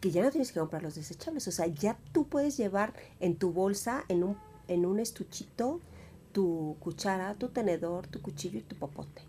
[0.00, 3.36] que ya no tienes que comprar los desechables, o sea, ya tú puedes llevar en
[3.36, 5.80] tu bolsa, en un, en un estuchito,
[6.32, 9.20] tu cuchara, tu tenedor, tu cuchillo y tu popote.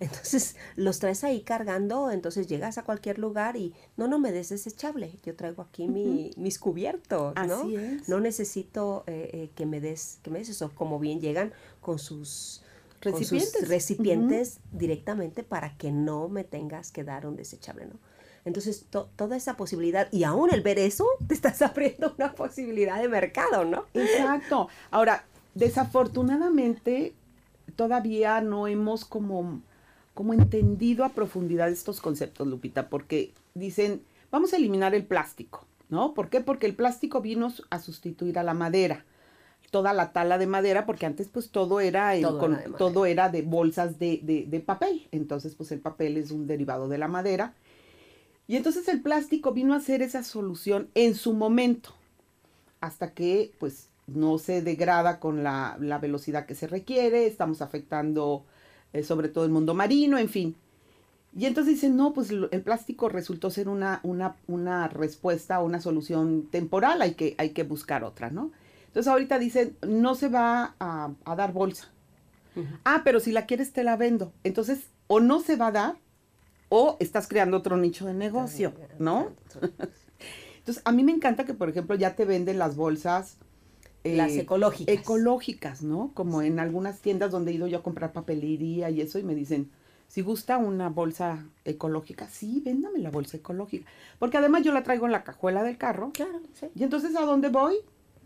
[0.00, 4.50] Entonces los traes ahí cargando, entonces llegas a cualquier lugar y no, no me des
[4.50, 7.60] desechable, yo traigo aquí mi, mis cubiertos, ¿no?
[7.60, 8.08] Así es.
[8.08, 11.98] No necesito eh, eh, que me des, que me des eso, como bien llegan con
[11.98, 12.62] sus
[13.00, 17.98] recipientes, recipientes directamente para que no me tengas que dar un desechable, ¿no?
[18.44, 23.08] Entonces, toda esa posibilidad, y aún el ver eso, te estás abriendo una posibilidad de
[23.08, 23.84] mercado, ¿no?
[23.94, 24.68] Exacto.
[24.90, 27.14] Ahora, desafortunadamente,
[27.76, 29.60] todavía no hemos como
[30.18, 34.02] como entendido a profundidad estos conceptos, Lupita, porque dicen,
[34.32, 36.12] vamos a eliminar el plástico, ¿no?
[36.12, 36.40] ¿Por qué?
[36.40, 39.04] Porque el plástico vino a sustituir a la madera,
[39.70, 42.14] toda la tala de madera, porque antes pues todo era,
[42.76, 46.98] todo, era de bolsas de, de, papel, entonces pues el papel es un derivado de
[46.98, 47.54] la madera.
[48.48, 51.90] Y entonces el plástico vino a ser esa solución en su momento,
[52.80, 58.44] hasta que pues no se degrada con la, la velocidad que se requiere, estamos afectando
[58.92, 60.56] eh, sobre todo el mundo marino, en fin.
[61.36, 66.48] Y entonces dicen, no, pues el plástico resultó ser una, una, una respuesta, una solución
[66.50, 68.50] temporal, hay que, hay que buscar otra, ¿no?
[68.86, 71.88] Entonces ahorita dicen, no se va a, dar bolsa.
[72.84, 74.32] Ah, pero si la quieres te la vendo.
[74.42, 75.96] Entonces, o no se va a dar,
[76.70, 79.28] o estás creando otro nicho de negocio, ¿no?
[80.58, 83.36] Entonces, a mí me encanta que, por ejemplo, ya te venden las bolsas
[84.04, 84.94] las eh, ecológicas.
[84.94, 86.12] Ecológicas, ¿no?
[86.14, 89.34] Como en algunas tiendas donde he ido yo a comprar papelería y eso y me
[89.34, 89.70] dicen,
[90.08, 93.86] si gusta una bolsa ecológica, sí, véndame la bolsa ecológica.
[94.18, 96.10] Porque además yo la traigo en la cajuela del carro.
[96.12, 96.66] Claro, sí.
[96.74, 97.76] Y entonces a dónde voy,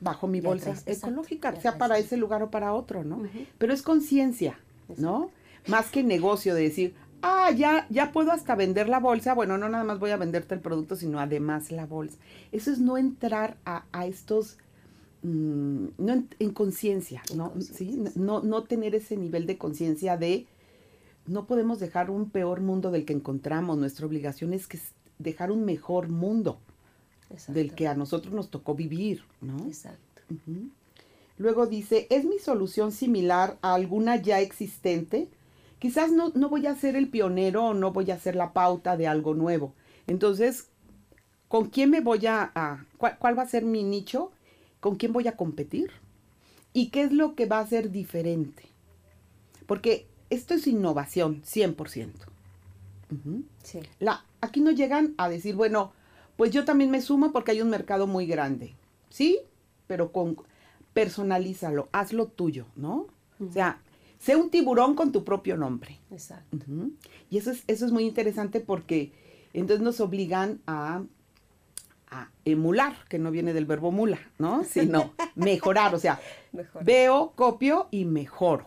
[0.01, 3.23] bajo mi bolsa ecológica, sea para ese lugar o para otro, ¿no?
[3.59, 4.59] Pero es conciencia,
[4.97, 5.31] ¿no?
[5.67, 9.35] Más que negocio de decir, ah, ya, ya puedo hasta vender la bolsa.
[9.35, 12.19] Bueno, no nada más voy a venderte el producto, sino además la bolsa.
[12.53, 14.59] Eso es no entrar a, a estos
[15.23, 17.53] Mm, no en, conciencia, ¿no?
[17.61, 18.03] ¿Sí?
[18.17, 18.43] ¿no?
[18.43, 20.47] No tener ese nivel de conciencia de
[21.27, 23.79] no podemos dejar un peor mundo del que encontramos.
[23.79, 24.81] Nuestra obligación es que
[25.19, 26.59] dejar un mejor mundo
[27.49, 29.65] del que a nosotros nos tocó vivir, ¿no?
[29.67, 30.23] Exacto.
[31.39, 35.29] Luego dice, ¿es mi solución similar a alguna ya existente?
[35.79, 38.97] Quizás no, no voy a ser el pionero o no voy a ser la pauta
[38.97, 39.75] de algo nuevo.
[40.07, 40.69] Entonces,
[41.49, 44.33] ¿con quién me voy a, cuál va a ser mi nicho?
[44.83, 45.93] Con quién voy a competir
[46.73, 48.65] y qué es lo que va a ser diferente.
[49.65, 52.11] Porque esto es innovación, 100%.
[53.63, 53.79] sí.
[54.01, 55.93] La, aquí no llegan a decir, bueno,
[56.37, 58.75] pues yo también me sumo porque hay un mercado muy grande.
[59.09, 59.39] Sí,
[59.87, 60.37] pero con
[60.93, 63.07] personalízalo, hazlo tuyo, ¿no?
[63.39, 63.81] O sea,
[64.19, 66.01] sé un tiburón con tu propio nombre.
[66.11, 66.57] Exacto.
[67.31, 69.13] Y eso es, eso es muy interesante porque
[69.53, 71.05] entonces nos obligan a
[72.13, 74.65] a emular, que no viene del verbo mula, ¿no?
[74.69, 76.21] Sino mejorar, o sea,
[76.83, 78.67] veo, copio y mejoro.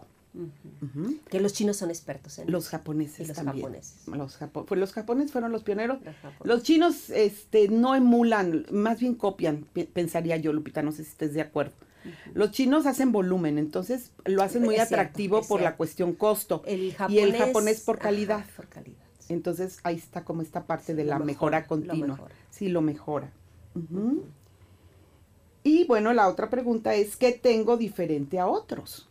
[1.29, 3.67] Que los chinos son expertos en Los japoneses los también.
[3.67, 4.07] japoneses.
[4.07, 5.99] Los, pues los japoneses fueron los pioneros.
[6.43, 11.33] Los, chinos este, no emulan, más bien copian, pensaría yo, Lupita, no sé si estés
[11.33, 11.73] de acuerdo.
[12.33, 16.63] Los chinos hacen volumen, entonces lo hacen muy atractivo por la cuestión costo.
[16.67, 18.45] y el japonés por calidad.
[18.55, 18.94] por calidad.
[19.29, 22.07] Entonces ahí está como esta parte de la mejora, continua.
[22.15, 22.35] mejora.
[22.51, 23.31] Sí, lo mejora.
[25.63, 29.09] Y bueno, la otra pregunta es, ¿qué tengo diferente a otros?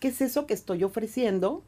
[0.00, 1.62] ¿Qué es eso que estoy ofreciendo?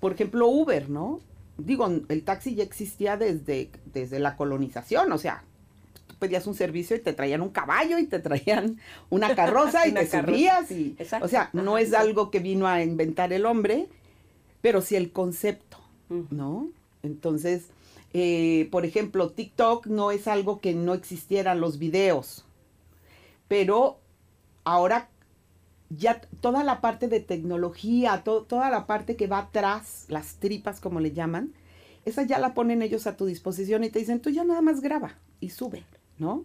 [0.00, 1.20] Por ejemplo, Uber, ¿no?
[1.58, 5.44] Digo, el taxi ya existía desde, desde la colonización, o sea,
[6.06, 8.78] tú pedías un servicio y te traían un caballo y te traían
[9.10, 10.32] una carroza y Una te carroza.
[10.32, 11.26] subías y, Exacto.
[11.26, 13.88] o sea, no es algo que vino a inventar el hombre,
[14.60, 15.78] pero sí el concepto.
[16.30, 16.68] ¿no?
[17.02, 17.66] Entonces,
[18.12, 22.44] eh, por ejemplo, TikTok no es algo que no existieran los videos,
[23.48, 23.98] pero
[24.64, 25.08] ahora
[25.90, 30.80] ya toda la parte de tecnología, to- toda la parte que va atrás, las tripas
[30.80, 31.52] como le llaman,
[32.04, 34.80] esa ya la ponen ellos a tu disposición y te dicen, tú ya nada más
[34.80, 35.84] graba y sube,
[36.18, 36.44] ¿no?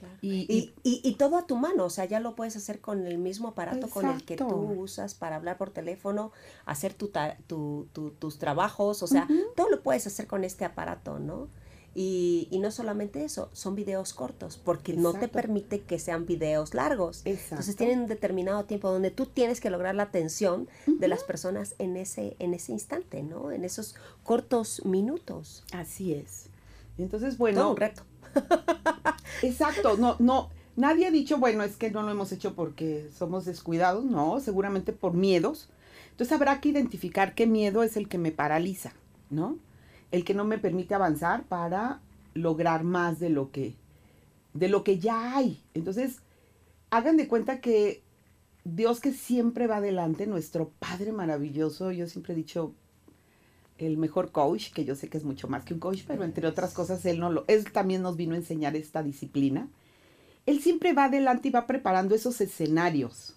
[0.00, 0.14] Claro.
[0.22, 3.06] Y, Y, y, y todo a tu mano, o sea, ya lo puedes hacer con
[3.06, 4.44] el mismo aparato con el que tú
[4.80, 6.32] usas para hablar por teléfono,
[6.66, 10.64] hacer tu ta- tu- tu- tus trabajos, o sea, todo lo puedes hacer con este
[10.64, 11.48] aparato, ¿no?
[11.92, 16.72] Y, y no solamente eso, son videos cortos, porque no te permite que sean videos
[16.72, 17.22] largos.
[17.24, 21.74] Entonces tienen un determinado tiempo donde tú tienes que lograr la atención de las personas
[21.78, 23.50] en ese, en ese instante, ¿no?
[23.50, 25.64] En esos cortos minutos.
[25.72, 26.46] así es.
[26.96, 28.02] Entonces, Todo bueno, un reto.
[29.42, 33.44] Exacto, no, no, nadie ha dicho, bueno, es que no lo hemos hecho porque somos
[33.44, 35.68] descuidados, no, seguramente por miedos.
[36.10, 38.92] Entonces habrá que identificar qué miedo es el que me paraliza,
[39.30, 39.56] ¿no?
[40.10, 42.00] El que no me permite avanzar para
[42.34, 43.74] lograr más de lo que,
[44.52, 45.62] de lo que ya hay.
[45.74, 46.18] Entonces,
[46.90, 48.02] hagan de cuenta que
[48.64, 52.74] Dios que siempre va adelante, nuestro Padre maravilloso, yo siempre he dicho,
[53.86, 56.46] el mejor coach, que yo sé que es mucho más que un coach, pero entre
[56.46, 59.68] otras cosas él no lo, él también nos vino a enseñar esta disciplina.
[60.46, 63.36] Él siempre va adelante y va preparando esos escenarios.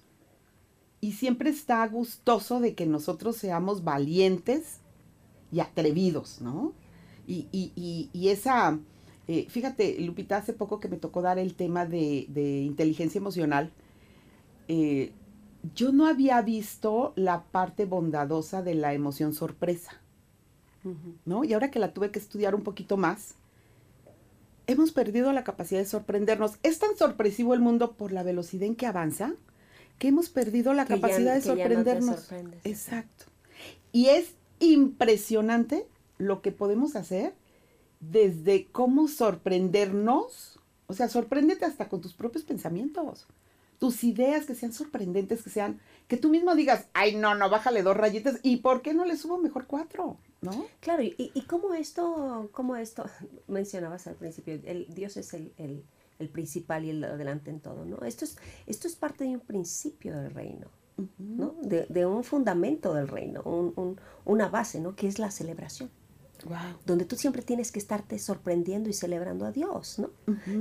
[1.01, 4.79] Y siempre está gustoso de que nosotros seamos valientes
[5.51, 6.73] y atrevidos, ¿no?
[7.27, 8.79] Y, y, y, esa,
[9.27, 13.71] eh, fíjate, Lupita, hace poco que me tocó dar el tema de, de inteligencia emocional,
[14.67, 15.11] eh,
[15.75, 20.02] yo no había visto la parte bondadosa de la emoción sorpresa.
[21.25, 21.43] ¿No?
[21.43, 23.35] Y ahora que la tuve que estudiar un poquito más,
[24.67, 26.57] hemos perdido la capacidad de sorprendernos.
[26.63, 29.33] Es tan sorpresivo el mundo por la velocidad en que avanza
[29.99, 32.31] que hemos perdido la Que capacidad de ya sorprendernos.
[32.63, 33.25] Exacto.
[33.91, 37.33] Y es impresionante lo que podemos hacer
[37.99, 40.59] desde cómo sorprendernos.
[40.87, 43.27] O sea, sorpréndete hasta con tus propios pensamientos.
[43.79, 47.83] Tus ideas que sean sorprendentes, que sean, que tú mismo digas, ay, no, no, bájale
[47.83, 48.39] dos rayitas.
[48.41, 50.17] ¿Y por qué no le subo mejor cuatro?
[50.43, 50.65] ¿No?
[50.81, 53.05] Claro, y, y cómo esto, cómo esto,
[53.47, 55.83] mencionabas al principio, el, Dios es el, el-
[56.19, 57.97] el principal y el adelante en todo, ¿no?
[58.05, 60.67] Esto es, esto es parte de un principio del reino,
[61.17, 61.55] ¿no?
[61.63, 64.95] De, de un fundamento del reino, un- un- una base, ¿no?
[64.95, 65.89] Que es la celebración,
[66.45, 66.57] Wow.
[66.85, 70.09] donde tú siempre tienes que estarte sorprendiendo y celebrando a Dios, ¿no?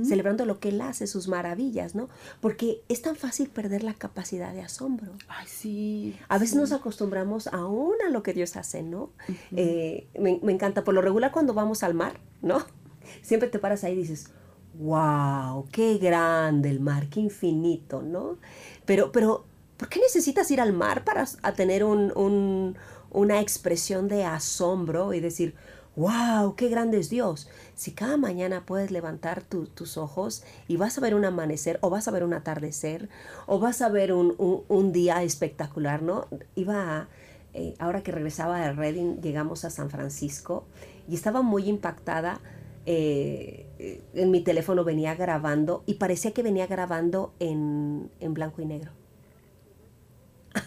[0.05, 2.07] Celebrando lo que Él hace, sus maravillas, ¿no?
[2.41, 5.11] Porque es tan fácil perder la capacidad de asombro.
[5.27, 6.17] Ay, sí.
[6.29, 6.57] A veces sí.
[6.57, 9.09] nos acostumbramos aún a lo que Dios hace, ¿no?
[9.55, 12.59] Eh, me, me encanta, por lo regular cuando vamos al mar, ¿no?
[13.21, 14.27] Siempre te paras ahí y dices,
[14.75, 18.37] wow, qué grande el mar, qué infinito, ¿no?
[18.85, 19.45] Pero, pero,
[19.77, 22.77] ¿por qué necesitas ir al mar para a tener un- un-
[23.11, 25.53] una expresión de asombro y decir,
[25.95, 27.49] wow, qué grande es Dios?
[27.75, 31.89] Si cada mañana puedes levantar tu- tus ojos y vas a ver un amanecer, o
[31.89, 33.09] vas a ver un atardecer,
[33.47, 36.27] o vas a ver un, un- un día espectacular, ¿no?
[36.55, 37.07] Iba
[37.53, 40.65] eh, ahora que regresaba de Reading, llegamos a San Francisco
[41.07, 42.39] y estaba muy impactada.
[42.85, 48.61] eh, eh, en mi teléfono venía grabando y parecía que venía grabando en, en blanco
[48.61, 48.91] y negro.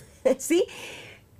[0.38, 0.64] ¿Sí?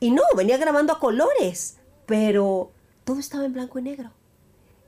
[0.00, 2.70] Y no, venía grabando a colores, pero
[3.06, 4.10] todo estaba en blanco y negro.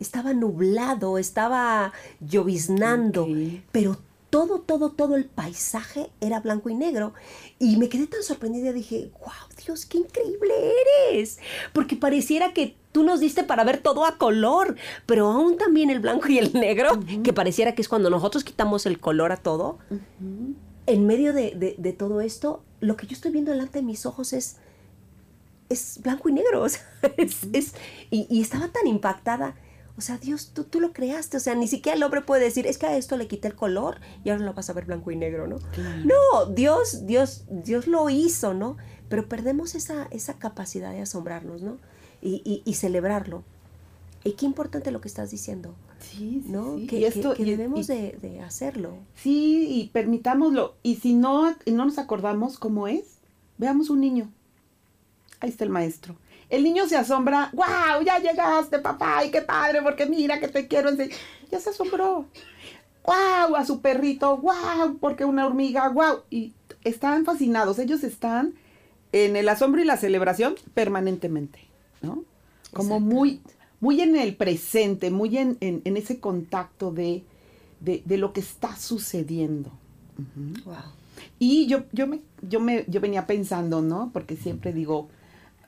[0.01, 3.27] Estaba nublado, estaba lloviznando,
[3.73, 3.97] pero
[4.31, 7.15] todo, todo, todo el paisaje era blanco y negro.
[7.59, 9.33] Y me quedé tan sorprendida, dije, wow,
[9.65, 10.53] Dios, qué increíble
[11.13, 11.39] eres.
[11.73, 14.77] Porque pareciera que tú nos diste para ver todo a color,
[15.07, 18.85] pero aún también el blanco y el negro, que pareciera que es cuando nosotros quitamos
[18.87, 19.79] el color a todo.
[20.87, 24.05] En medio de, de- de todo esto, lo que yo estoy viendo delante de mis
[24.07, 24.57] ojos es,
[25.69, 26.63] es blanco y negro.
[26.65, 26.81] o sea,
[27.17, 27.75] es- es-
[28.11, 29.55] y, y estaba tan impactada.
[29.97, 31.37] O sea, Dios, tú, tú lo creaste.
[31.37, 33.57] O sea, ni siquiera el hombre puede decir, es que a esto le quité el
[33.57, 35.59] color y ahora lo vas a ver blanco y negro, ¿no?
[35.73, 36.05] Claro.
[36.05, 38.77] No, Dios, Dios, Dios lo hizo, ¿no?
[39.09, 41.79] Pero perdemos esa, esa capacidad de asombrarnos, ¿no?
[42.23, 43.43] Y, y- y celebrarlo.
[44.23, 46.77] Y qué importante lo que estás diciendo, Sí, sí, ¿no?
[46.77, 46.87] sí.
[46.87, 48.95] Que, Y esto- que- debemos y- de, de hacerlo.
[49.17, 50.75] Sí, y permitámoslo.
[50.85, 53.19] Y si no, no nos acordamos cómo es,
[53.59, 54.31] veamos un niño.
[55.41, 56.17] Ahí está el maestro.
[56.51, 60.67] el niño se asombra, wow, ya llegaste, papá, y qué padre, porque mira que te
[60.67, 61.17] quiero enseñar.
[61.51, 62.27] Ya se asombró.
[63.05, 66.23] Wow, a su perrito, wow, porque una hormiga, wow.
[66.31, 66.53] Y
[66.85, 68.55] están fascinados, ellos están
[69.13, 71.61] en el asombro y la celebración permanentemente,
[72.03, 72.25] ¿no?
[72.73, 73.41] Como muy,
[73.81, 77.25] muy en el presente, muy en, en, ese contacto de,
[77.81, 79.71] de, de, lo que está sucediendo.
[80.67, 80.77] Wow.
[81.39, 84.11] Y yo, yo, me, yo, me, yo venía pensando, ¿no?
[84.13, 85.09] Porque siempre digo,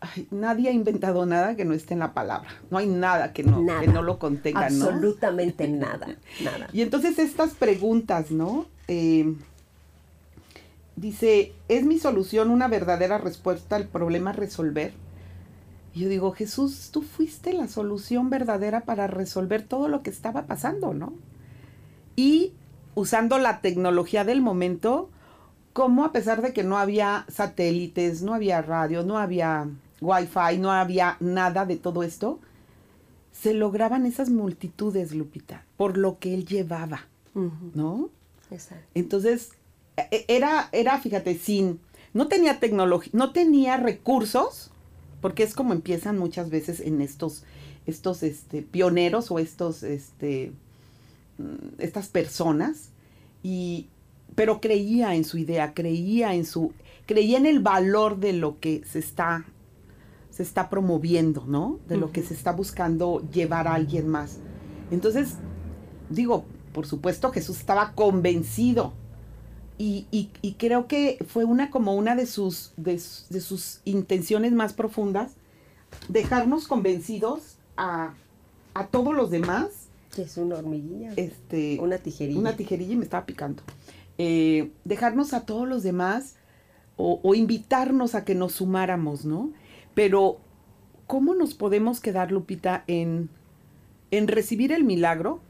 [0.01, 2.51] ay, nadie ha inventado nada que no esté en la palabra.
[2.71, 3.81] No hay nada que no, Nada.
[3.81, 4.85] que no lo contenga, ¿no?
[4.87, 6.69] Absolutamente nada, nada.
[6.73, 8.67] Y entonces estas preguntas, ¿no?
[8.89, 9.35] Eh,
[10.97, 14.93] dice, ¿es mi solución una verdadera respuesta al problema resolver?
[15.95, 20.47] Y yo digo, Jesús, tú fuiste la solución verdadera para resolver todo lo que estaba
[20.47, 21.13] pasando, ¿no?
[22.17, 22.53] Y
[22.95, 25.11] usando la tecnología del momento,
[25.73, 29.69] como a pesar de que no había satélites, no había radio, no había
[30.01, 32.41] wifi, no había nada de todo esto,
[33.33, 37.07] se lograban esas multitudes, Lupita, por lo que él llevaba,
[37.75, 38.11] ¿no?
[38.51, 38.85] Exacto.
[38.95, 39.53] Entonces,
[39.97, 41.81] e- era, era, fíjate, sin,
[42.13, 44.71] no tenía tecnología, no tenía recursos,
[45.21, 47.45] porque es como empiezan muchas veces en estos,
[47.87, 50.53] estos, este, pioneros o estos, este,
[51.39, 52.91] mm, estas personas,
[53.43, 53.89] y,
[54.35, 56.73] pero creía en su idea, creía en su,
[57.07, 59.45] creía en el valor de lo que se está,
[60.41, 61.79] se está promoviendo, ¿no?
[61.87, 64.39] De lo que se está buscando llevar a alguien más.
[64.91, 65.35] Entonces,
[66.09, 68.95] digo, por supuesto Jesús estaba convencido
[69.77, 74.73] y, y- y creo que fue una como una de sus, de, sus intenciones más
[74.73, 75.33] profundas,
[76.09, 78.15] dejarnos convencidos a,
[78.73, 79.69] a todos los demás,
[80.15, 81.13] Que es una hormiguilla.
[81.17, 82.41] este, una tijerilla.
[82.41, 83.63] una tijerilla y me estaba picando,
[84.17, 86.37] Eh, dejarnos a todos los demás
[86.97, 89.51] o, o invitarnos a que nos sumáramos, ¿no?
[89.95, 90.39] Pero,
[91.07, 93.29] ¿cómo nos podemos quedar, Lupita, en,
[94.11, 95.41] en recibir el milagro,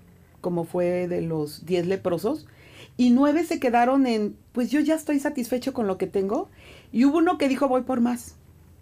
[0.41, 2.47] como fue de los diez leprosos?
[2.97, 6.49] Y nueve se quedaron en, pues yo ya estoy satisfecho con lo que tengo.
[6.93, 8.37] Y hubo uno que dijo, voy por más,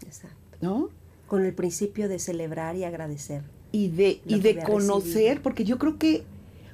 [0.05, 0.37] Exacto.
[0.61, 0.89] ¿no?
[1.27, 3.43] Con el principio de celebrar y agradecer.
[3.71, 5.43] y de, y de conocer, recibido.
[5.43, 6.25] porque yo creo que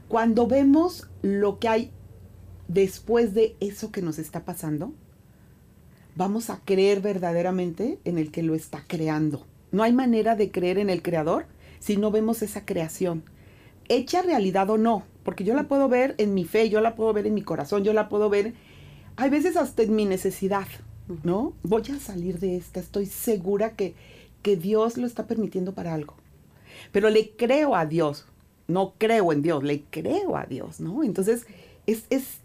[0.08, 1.90] cuando vemos lo que hay
[2.68, 4.92] después de eso que nos está pasando,
[6.16, 9.46] vamos a creer verdaderamente en el que lo está creando.
[9.72, 11.46] No hay manera de creer en el creador
[11.80, 13.24] si no vemos esa creación.
[13.88, 17.12] Hecha realidad o no, porque yo la puedo ver en mi fe, yo la puedo
[17.12, 18.54] ver en mi corazón, yo la puedo ver,
[19.16, 20.66] hay veces hasta en mi necesidad,
[21.22, 21.52] ¿no?
[21.62, 23.94] Voy a salir de esta, estoy segura que,
[24.42, 26.14] que Dios lo está permitiendo para algo.
[26.92, 28.26] Pero le creo a Dios,
[28.68, 31.04] no creo en Dios, le creo a Dios, ¿no?
[31.04, 31.46] Entonces,
[31.86, 32.38] es, es,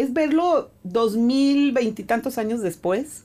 [0.00, 3.24] es verlo dos mil veintitantos años después,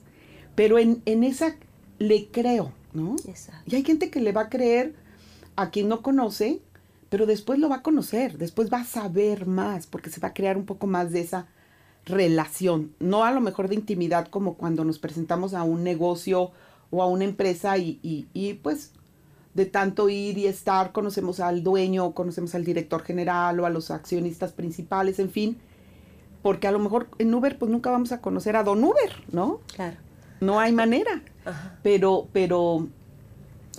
[0.54, 1.56] pero en, en esa
[1.98, 3.16] le creo, ¿no?
[3.26, 3.62] Exacto.
[3.66, 4.94] Y hay gente que le va a creer
[5.56, 6.60] a quien no conoce,
[7.08, 10.34] pero después lo va a conocer, después va a saber más, porque se va a
[10.34, 11.46] crear un poco más de esa
[12.04, 16.52] relación, no a lo mejor de intimidad como cuando nos presentamos a un negocio
[16.90, 18.92] o a una empresa y, y, y, pues
[19.54, 23.90] de tanto ir y estar, conocemos al dueño, conocemos al director general o a los
[23.90, 25.56] accionistas principales, en fin,
[26.46, 29.62] porque a lo mejor en Uber pues nunca vamos a conocer a Don Uber, ¿no?
[29.74, 29.96] Claro.
[30.40, 31.76] No hay manera Ajá.
[31.82, 32.86] pero, pero,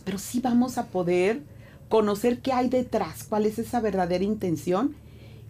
[0.03, 1.43] pero sí vamos a poder
[1.88, 4.95] conocer qué hay detrás, cuál es esa verdadera intención.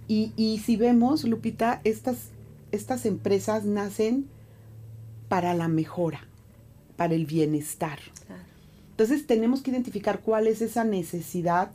[0.08, 2.18] Y, y si vemos, Lupita, estas,
[2.72, 4.28] estas empresas nacen
[5.28, 6.22] para la mejora,
[6.98, 7.98] para el bienestar.
[8.28, 8.44] Claro.
[8.92, 11.72] Entonces tenemos que identificar cuál es esa necesidad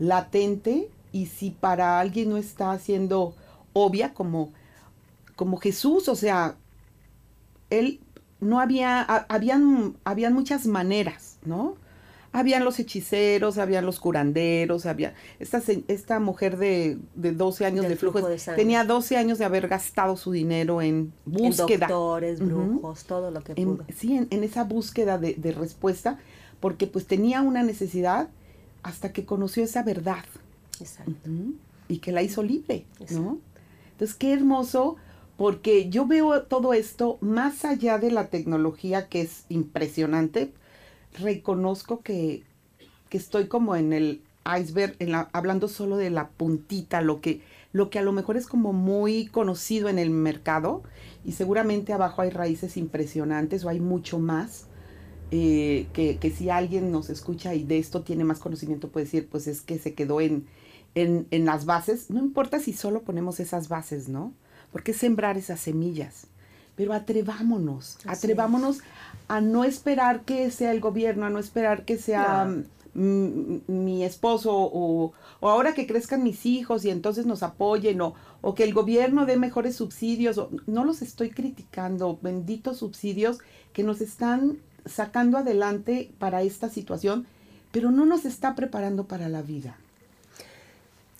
[0.00, 3.36] latente y si para alguien no está siendo
[3.72, 4.52] obvia como,
[5.36, 6.56] como Jesús, o sea,
[7.70, 8.00] él
[8.40, 11.76] no había, ha- habían, habían muchas maneras, ¿no?
[12.32, 17.92] Habían los hechiceros, habían los curanderos, había esta, esta mujer de, de 12 años Del
[17.92, 18.64] de flujo, flujo de sangre.
[18.64, 21.86] tenía 12 años de haber gastado su dinero en En búsqueda.
[21.86, 23.84] doctores, Ujú brujos, todo lo que en, pudo.
[23.96, 26.18] sí, en, en esa búsqueda de, de respuesta,
[26.60, 28.28] porque pues tenía una necesidad
[28.82, 30.24] hasta que conoció esa verdad
[30.80, 31.12] Exacto.
[31.88, 33.38] Y que la hizo libre, ¿no?
[33.92, 34.96] Entonces, qué hermoso,
[35.36, 40.52] porque yo veo todo esto más allá de la tecnología que es impresionante,
[41.18, 42.44] reconozco que,
[43.08, 44.22] que estoy como en el
[44.60, 48.36] iceberg, en la- hablando solo de la puntita, lo que, lo que a lo mejor
[48.36, 50.82] es como muy conocido en el mercado
[51.24, 54.66] y seguramente abajo hay raíces impresionantes o hay mucho más.
[55.30, 59.28] eh, que, que si alguien nos escucha y de esto tiene más conocimiento puede decir,
[59.28, 60.46] pues es que se quedó en,
[60.94, 64.32] en, en las bases, no importa si solo ponemos esas bases, ¿no?
[64.74, 66.26] Porque es sembrar esas semillas.
[66.76, 68.80] pero atrevámonos, atrevámonos
[69.28, 72.52] a no esperar que sea el gobierno, a no esperar que sea
[72.94, 78.64] mi esposo o, ahora que crezcan mis hijos y entonces nos apoyen o, o que
[78.64, 80.40] el gobierno dé mejores subsidios.
[80.66, 83.38] no los estoy criticando, benditos subsidios
[83.72, 87.26] que nos están sacando adelante para esta situación,
[87.70, 89.76] pero no nos está preparando para la vida.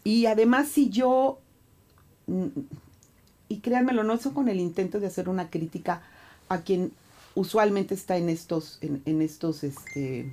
[0.05, 1.39] Y además si yo,
[2.27, 2.49] mm,
[3.55, 6.03] y créanmelo, no eso con el intento de hacer una crítica
[6.49, 6.91] a quien
[7.37, 10.33] usualmente está en estos, en, estos, este,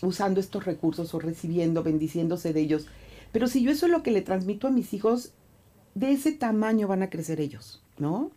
[0.00, 2.86] usando estos recursos o recibiendo, bendiciéndose de ellos.
[3.30, 5.32] Pero si yo eso es lo que le transmito a mis hijos,
[5.94, 8.30] de ese tamaño van a crecer ellos, ¿no?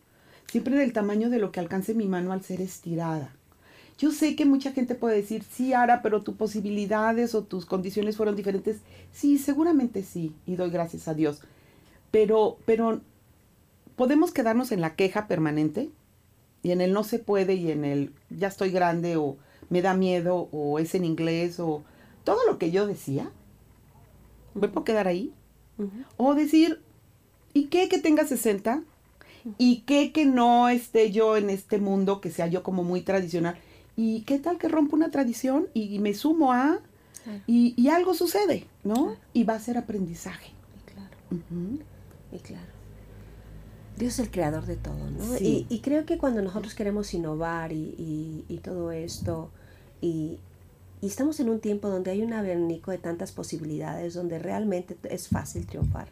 [0.51, 3.33] Siempre del tamaño de lo que alcance mi mano al ser estirada.
[3.97, 8.17] Yo sé que mucha gente puede decir, sí, Ara, pero tus posibilidades o tus condiciones
[8.17, 8.79] fueron diferentes.
[9.13, 11.41] Sí, seguramente sí, y doy gracias a Dios.
[12.11, 13.01] Pero, pero,
[13.95, 15.89] ¿podemos quedarnos en la queja permanente?
[16.61, 19.37] Y en el no se puede y en el ya estoy grande o
[19.69, 21.83] me da miedo o es en inglés o
[22.23, 23.31] todo lo que yo decía.
[24.53, 25.33] ¿Me puedo quedar ahí?
[26.17, 26.81] O decir,
[27.53, 28.83] ¿y qué que tenga 60?
[29.57, 33.57] ¿Y qué que no esté yo en este mundo que sea yo como muy tradicional?
[33.95, 36.79] ¿Y qué tal que rompo una tradición y, me sumo a...
[37.47, 39.15] Y, algo sucede, ¿no?
[39.33, 40.51] Y va a ser aprendizaje.
[40.77, 41.17] Y claro.
[42.31, 42.72] Y claro.
[44.03, 45.37] Dios es el creador de todo, ¿no?
[45.39, 49.49] Y, creo que cuando nosotros queremos innovar y, todo esto,
[50.01, 50.39] y,
[51.01, 55.65] estamos en un tiempo donde hay un abanico de tantas posibilidades, donde realmente es fácil
[55.65, 56.09] triunfar.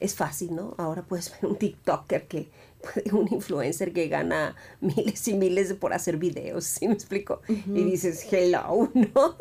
[0.00, 0.74] Es fácil, ¿no?
[0.76, 2.50] Ahora puedes ver un TikToker que
[3.12, 7.40] un influencer que gana miles y miles por hacer videos, ¿sí me explico?
[7.48, 9.36] Y dices, hello, ¿no?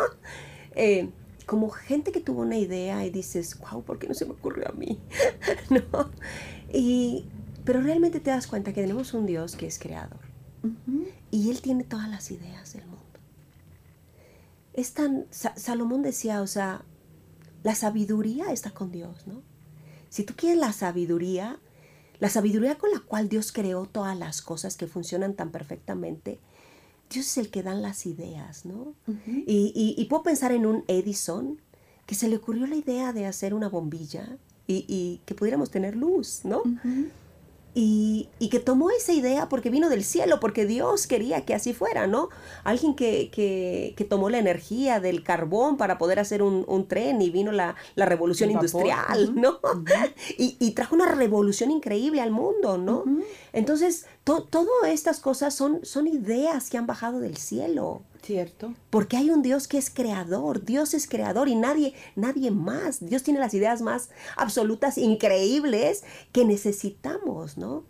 [0.74, 1.10] Eh,
[1.46, 4.70] como gente que tuvo una idea y dices, wow, ¿por qué no se me ocurrió
[4.70, 5.00] a mí?
[5.70, 6.12] ¿No?
[6.74, 7.26] Y,
[7.64, 10.20] pero realmente te das cuenta que tenemos un Dios que es creador.
[11.32, 13.00] Y Él tiene todas las ideas del mundo.
[14.74, 16.84] Es tan, Salomón decía, o sea,
[17.64, 19.42] la sabiduría está con Dios, ¿no?
[20.10, 21.60] Si tú quieres la sabiduría,
[22.20, 26.40] la sabiduría con la cual Dios creó todas las cosas que funcionan tan perfectamente,
[27.10, 28.94] Dios es el que da las ideas, ¿no?
[29.26, 31.60] y, puedo pensar en un Edison
[32.06, 34.38] que se le ocurrió la idea de hacer una bombilla
[34.70, 36.62] y, que pudiéramos tener luz, ¿no?
[37.76, 42.08] Y, que tomó esa idea porque vino del cielo, porque Dios quería que así fuera,
[42.08, 42.30] ¿no?
[42.64, 47.76] Alguien que, tomó la energía del carbón para poder hacer un, tren y vino la,
[47.96, 49.60] revolución industrial, ¿no?
[50.38, 53.04] y, trajo una revolución increíble al mundo, ¿no?
[53.54, 58.02] Entonces, todas estas cosas son, son ideas que han bajado del cielo.
[58.22, 58.74] Cierto.
[58.90, 63.06] Porque hay un Dios que es creador, Dios es creador y nadie, nadie más.
[63.06, 67.84] Dios tiene las ideas más absolutas, increíbles que necesitamos, ¿no?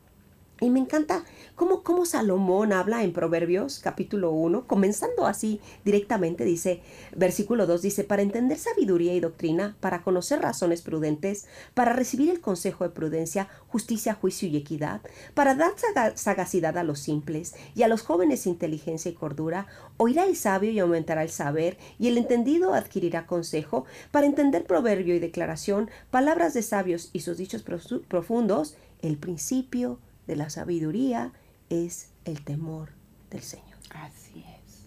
[0.62, 1.24] Y me encanta
[1.56, 6.82] cómo, cómo, Salomón habla en Proverbios capítulo 1, comenzando así directamente, dice,
[7.16, 12.42] versículo 2 dice, para entender sabiduría y doctrina, para conocer razones prudentes, para recibir el
[12.42, 15.02] consejo de prudencia, justicia, juicio y equidad,
[15.34, 15.72] para dar
[16.16, 20.80] sagacidad a los simples y a los jóvenes inteligencia y cordura, oirá el sabio y
[20.80, 26.64] aumentará el saber, y el entendido adquirirá consejo, para entender proverbio y declaración, palabras de
[26.64, 30.00] sabios y sus dichos profundos, el principio
[30.30, 31.34] de la sabiduría
[31.72, 32.90] es el temor
[33.32, 33.80] del Señor.
[33.90, 34.84] Así es.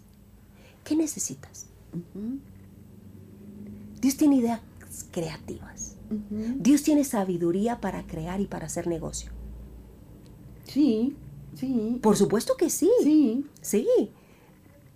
[0.85, 1.65] ¿Qué necesitas?
[3.99, 4.61] Dios tiene ideas
[5.11, 5.97] creativas.
[6.29, 9.31] Dios tiene sabiduría para crear y para hacer negocio.
[10.63, 11.17] Sí,
[11.55, 11.99] sí.
[12.01, 12.89] Por supuesto que sí.
[13.01, 13.45] Sí.
[13.61, 13.85] Sí.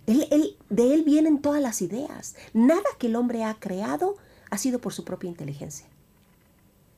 [0.06, 2.36] de Él vienen todas las ideas.
[2.54, 4.16] Nada que el hombre ha creado
[4.48, 5.86] ha sido por su propia inteligencia.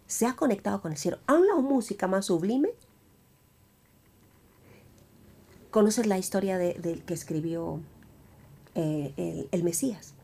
[0.07, 1.18] Se ha conectado con el cielo.
[1.26, 2.70] Aún la música más sublime
[5.71, 7.81] ¿Conoces la historia del que escribió
[8.75, 10.14] eh, el, Mesías?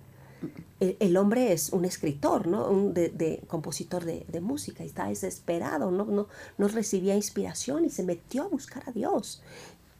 [0.81, 2.69] El, hombre es un escritor, ¿no?
[2.69, 6.05] Un de, compositor de, música y está desesperado, ¿no?
[6.05, 6.27] No,
[6.59, 9.43] no recibía inspiración y se metió a buscar a Dios.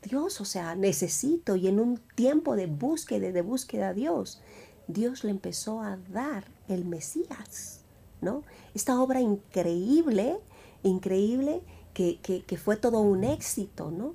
[0.03, 4.41] Dios, o sea, necesito y en un tiempo de búsqueda, de búsqueda a Dios,
[4.89, 7.83] Dios le empezó a dar el Mesías,
[8.21, 8.43] ¿no?
[8.75, 10.39] Esta obra increíble,
[10.83, 11.63] increíble,
[11.95, 14.15] que, que fue todo un éxito, ¿no?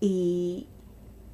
[0.00, 0.66] Y,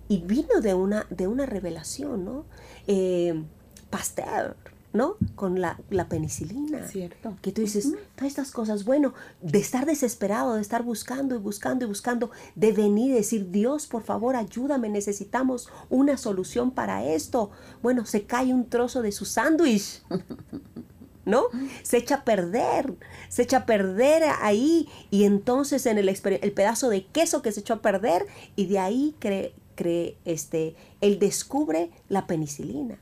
[0.08, 2.44] vino de una, de una revelación, ¿no?
[2.86, 3.42] Eh,
[3.90, 4.56] Pasteur,
[4.92, 5.16] ¿no?
[5.34, 6.86] Con la, penicilina.
[6.88, 7.36] Cierto.
[7.42, 9.12] Que tú dices, todas estas cosas, bueno,
[9.42, 13.86] de estar desesperado, de estar buscando y buscando y buscando, de venir y decir, Dios,
[13.86, 17.50] por favor, ayúdame, necesitamos una solución para esto.
[17.82, 20.02] Bueno, se cae un trozo de su sándwich.
[21.25, 21.45] ¿no?
[21.83, 22.95] Se echa a perder,
[23.29, 27.61] se echa a perder ahí y entonces en el, el pedazo de queso que se
[27.61, 32.99] echó a perder y de ahí cree, cree este, él descubre la penicilina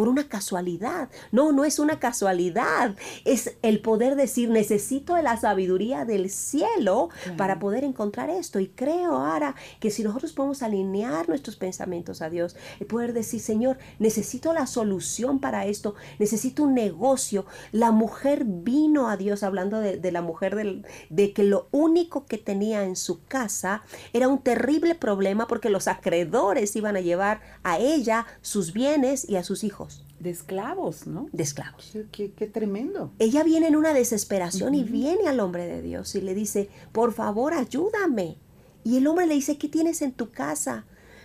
[0.00, 1.10] por una casualidad.
[1.30, 2.96] No, no es una casualidad.
[3.26, 8.60] Es el poder decir, necesito de la sabiduría del cielo para poder encontrar esto.
[8.60, 13.40] Y creo ahora que si nosotros podemos alinear nuestros pensamientos a Dios, el poder decir,
[13.40, 17.44] Señor, necesito la solución para esto, necesito un negocio.
[17.70, 22.38] La mujer vino a Dios hablando de, la mujer del, de que lo único que
[22.38, 23.82] tenía en su casa
[24.14, 29.36] era un terrible problema porque los acreedores iban a llevar a ella sus bienes y
[29.36, 31.28] a sus hijos de esclavos, ¿no?
[31.32, 31.92] De esclavos.
[32.12, 33.10] Qué, tremendo.
[33.18, 37.12] Ella viene en una desesperación y viene al hombre de Dios y le dice, por
[37.12, 38.36] favor, ayúdame.
[38.84, 40.84] Y el hombre le dice, ¿qué tienes en tu casa?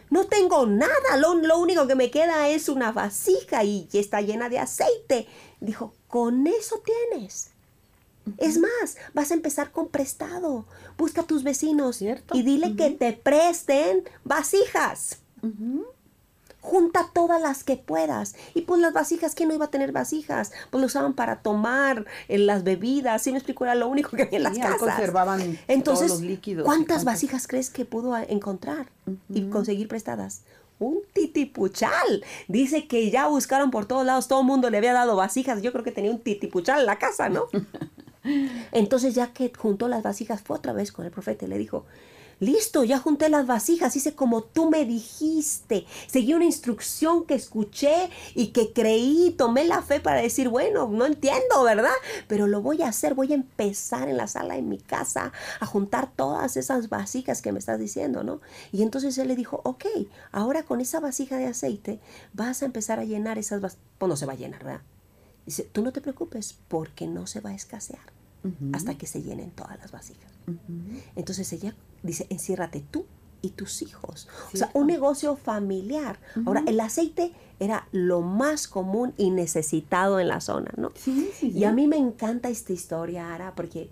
[0.09, 4.49] No tengo nada, lo, lo único que me queda es una vasija y está llena
[4.49, 5.27] de aceite.
[5.59, 7.51] Dijo, con eso tienes.
[8.37, 10.65] Es más, vas a empezar con prestado.
[10.97, 15.19] Busca a tus vecinos y dile que te presten vasijas
[16.65, 18.35] junta todas las que puedas.
[18.53, 20.51] Y pues las vasijas, ¿quién no iba a tener vasijas?
[20.71, 23.63] Pues lo usaban para tomar en eh, las bebidas, ¿sí me explico?
[23.63, 24.79] Era lo único que había en las casas.
[24.79, 26.65] conservaban Entonces, todos los líquidos.
[26.65, 28.87] ¿cuántas vasijas crees que pudo encontrar
[29.29, 30.41] y conseguir prestadas?
[30.79, 32.25] Un titipuchal.
[32.47, 35.61] Dice que ya buscaron por todos lados, todo el mundo le había dado vasijas.
[35.61, 37.45] Yo creo que tenía un titipuchal en la casa, ¿no?
[38.71, 41.85] Entonces ya que juntó las vasijas, fue otra vez con el profeta y le dijo,
[42.39, 45.85] Listo, ya junté las vasijas, hice como tú me dijiste.
[46.07, 51.05] Seguí una instrucción que escuché y que creí, tomé la fe para decir, bueno, no
[51.05, 51.93] entiendo, ¿verdad?
[52.27, 55.65] Pero lo voy a hacer, voy a empezar en la sala de mi casa a
[55.65, 58.41] juntar todas esas vasijas que me estás diciendo, ¿no?
[58.71, 59.85] Y entonces él le dijo, ok,
[60.31, 61.99] ahora con esa vasija de aceite
[62.33, 63.83] vas a empezar a llenar esas vasijas.
[63.97, 64.81] Pues no se va a llenar, ¿verdad?
[65.45, 68.01] Dice, tú no te preocupes porque no se va a escasear
[68.73, 70.31] hasta que se llenen todas las vasijas.
[71.15, 71.73] Entonces ella
[72.05, 73.05] dice, enciérrate tú
[73.41, 74.27] y tus hijos.
[74.53, 76.19] O sea, un negocio familiar.
[76.45, 80.91] Ahora, el aceite era lo más común y necesitado en la zona, ¿no?
[80.95, 83.89] Sí, sí, Y a mí me encanta esta historia, Ara, porque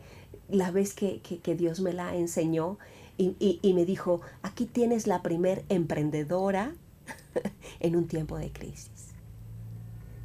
[0.49, 1.21] la vez que,
[1.57, 2.77] Dios me la enseñó
[3.17, 6.73] y, y me dijo, aquí tienes la primer emprendedora
[7.79, 9.12] en un tiempo de crisis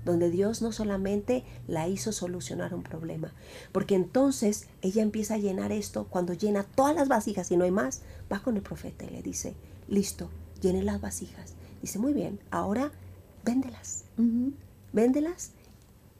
[0.05, 3.32] donde Dios no solamente la hizo solucionar un problema,
[3.72, 7.70] porque entonces ella empieza a llenar esto, cuando llena todas las vasijas y no hay
[7.70, 9.55] más, va con el profeta y le dice,
[9.88, 10.30] listo,
[10.61, 11.55] llene las vasijas.
[11.82, 12.90] Dice, muy bien, ahora
[13.44, 14.05] véndelas,
[14.92, 15.53] véndelas,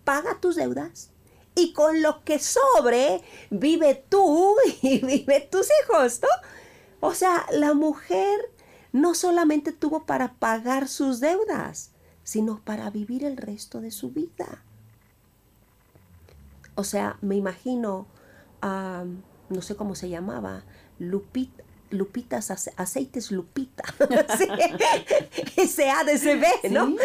[0.05, 1.11] paga tus deudas
[1.55, 6.29] y con lo que sobre vive tú y vive tus hijos, ¿no?
[7.01, 8.39] O sea, la mujer
[8.93, 11.93] no solamente tuvo para pagar sus deudas,
[12.29, 14.62] sino para vivir el resto de su vida.
[16.74, 18.07] O sea, me imagino,
[18.61, 20.62] no sé cómo se llamaba,
[20.99, 23.83] Lupita, Lupitas, aceites Lupita,
[25.57, 26.97] SADCB, ¿no?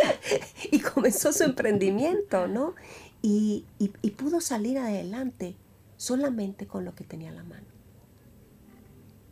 [0.70, 2.76] Y comenzó su emprendimiento, ¿no?
[3.22, 5.56] Y, y, pudo salir adelante
[5.96, 7.68] solamente con lo que tenía a la mano.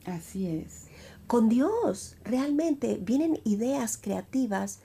[0.06, 0.86] Así es.
[1.28, 4.80] Con Dios, realmente vienen ideas creativas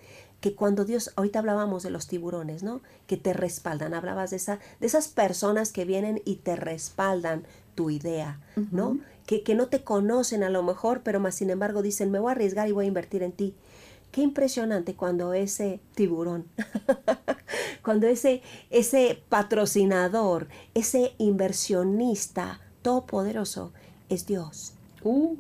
[0.46, 2.80] que cuando Dios, ahorita hablábamos de los tiburones, ¿no?
[3.08, 7.42] Que te respaldan, hablabas de, esa, de esas personas que vienen y te respaldan
[7.74, 8.38] tu idea,
[8.70, 9.00] ¿no?
[9.26, 12.28] que, que, no te conocen a lo mejor, pero más sin embargo dicen, me voy
[12.28, 13.54] a arriesgar y voy a invertir en ti.
[14.12, 16.46] Qué impresionante cuando ese tiburón,
[17.82, 18.40] cuando ese,
[18.70, 23.72] ese patrocinador, ese inversionista todopoderoso
[24.08, 24.74] es Dios.
[25.02, 25.34] Uh,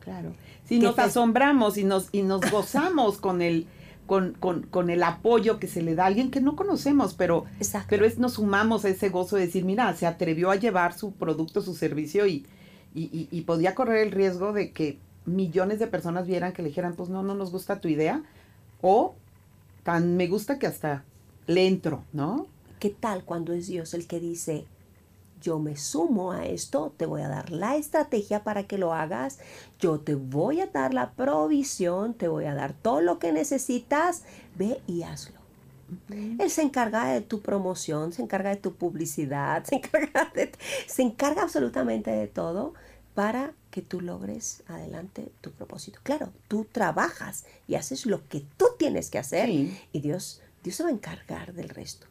[0.00, 0.32] claro.
[0.64, 3.66] Si nos asombramos y nos, y nos gozamos con el
[4.06, 7.44] con, con, con, el apoyo que se le da a alguien que no conocemos, pero,
[7.88, 11.12] pero es, nos sumamos a ese gozo de decir, mira, se atrevió a llevar su
[11.12, 12.46] producto, su servicio y,
[12.94, 16.94] y, y, podía correr el riesgo de que millones de personas vieran que le dijeran,
[16.94, 18.22] pues no, no nos gusta tu idea,
[18.80, 19.14] o
[19.82, 21.04] tan me gusta que hasta
[21.46, 22.46] le entro, ¿no?
[22.78, 24.66] ¿Qué tal cuando es Dios el que dice,
[25.40, 29.38] yo me sumo a esto, te voy a dar la estrategia para que lo hagas,
[29.78, 34.22] yo te voy a dar la provisión, te voy a dar todo lo que necesitas,
[34.56, 35.36] ve y hazlo.
[36.10, 40.32] Él se encarga de tu promoción, se encarga de tu publicidad, se encarga,
[40.86, 42.74] se encarga absolutamente de todo
[43.14, 46.00] para que tú logres adelante tu propósito.
[46.02, 50.82] Claro, tú trabajas y haces lo que tú tienes que hacer y Dios, Dios se
[50.82, 52.06] va a encargar del resto.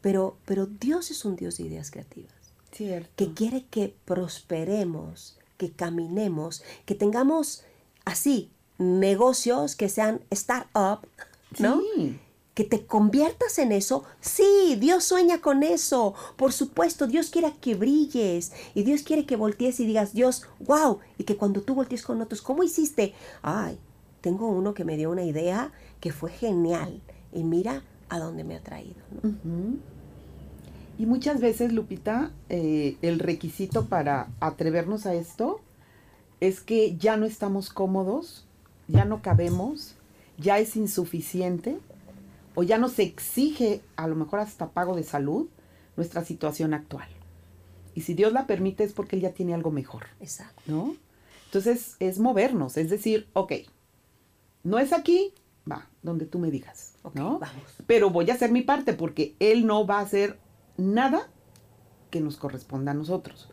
[0.00, 2.41] Pero, pero Dios es un Dios de ideas creativas
[2.72, 7.64] que quiere que prosperemos, que caminemos, que tengamos
[8.04, 11.06] así negocios que sean start-up,
[11.58, 11.80] ¿no?
[12.54, 16.14] que te conviertas en eso, sí, Dios sueña con eso.
[16.36, 20.98] Por supuesto, Dios quiere que brilles y Dios quiere que voltees y digas, Dios, wow,
[21.16, 23.14] y que cuando tú voltees con otros, ¿cómo hiciste?
[23.40, 23.78] Ay,
[24.20, 27.00] tengo uno que me dio una idea que fue genial
[27.32, 29.00] y mira a dónde me ha traído.
[30.98, 35.60] Y muchas veces, Lupita, eh, el requisito para atrevernos a esto
[36.40, 38.46] es que ya no estamos cómodos,
[38.88, 39.94] ya no cabemos,
[40.38, 41.78] ya es insuficiente
[42.54, 45.48] o ya nos exige a lo mejor hasta pago de salud
[45.96, 47.08] nuestra situación actual.
[47.94, 50.06] Y si Dios la permite es porque Él ya tiene algo mejor.
[50.20, 50.62] Exacto.
[50.66, 50.96] ¿No?
[51.46, 53.52] Entonces es movernos, es decir, ok,
[54.64, 55.34] no es aquí,
[55.70, 56.94] va, donde tú me digas.
[57.14, 57.38] ¿no?
[57.38, 57.64] Vamos.
[57.86, 60.38] Pero voy a hacer mi parte porque Él no va a hacer
[60.76, 61.28] nada
[62.10, 63.48] que nos corresponda a nosotros.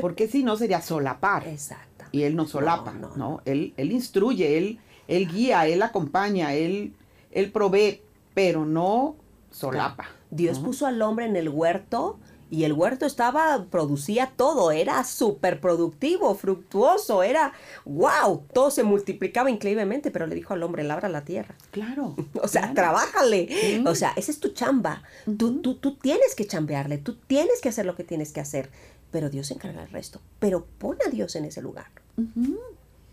[0.00, 1.48] Porque si no sería solapar.
[1.48, 2.04] Exacto.
[2.12, 3.40] Y Él no solapa, ¿no?
[3.44, 6.94] Él, él instruye, él, él guía, Él acompaña, Él,
[7.30, 8.02] él provee,
[8.34, 9.16] pero no
[9.50, 10.06] solapa.
[10.30, 12.18] Dios puso al hombre en el huerto
[12.52, 17.54] y el huerto estaba, producía todo, era súper productivo, fructuoso, era
[17.86, 21.54] wow, todo se multiplicaba increíblemente, pero le dijo al hombre, labra la tierra.
[21.70, 22.14] Claro.
[22.42, 23.82] O sea, trabájale.
[23.86, 25.02] O sea, esa es tu chamba.
[25.38, 28.68] tú, tú, tú tienes que chambearle, tú tienes que hacer lo que tienes que hacer,
[29.10, 30.20] pero Dios se encarga del resto.
[30.38, 31.86] Pero pon a Dios en ese lugar.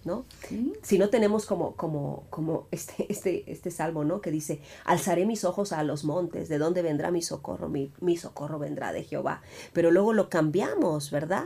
[0.06, 0.26] ¿No?
[0.82, 4.22] Si no tenemos como, como, como este, este, este salmo, ¿no?
[4.22, 7.70] Que dice, alzaré mis ojos a los montes, ¿de dónde vendrá mi socorro?
[7.70, 9.41] Mi, mi socorro vendrá de Jehová.
[9.74, 11.45] Pero luego lo cambiamos, ¿verdad?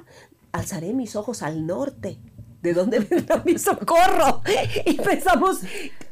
[0.52, 2.18] Alzaré mis ojos al norte.
[2.62, 4.42] ¿De dónde vendrá mi socorro?
[4.86, 5.62] Y pensamos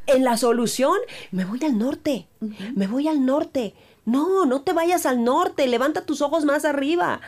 [0.08, 0.98] en la solución.
[1.32, 2.28] Me voy al norte.
[2.76, 3.74] Me voy al norte.
[4.04, 5.68] No, no te vayas al norte.
[5.68, 7.22] Levanta tus ojos más arriba.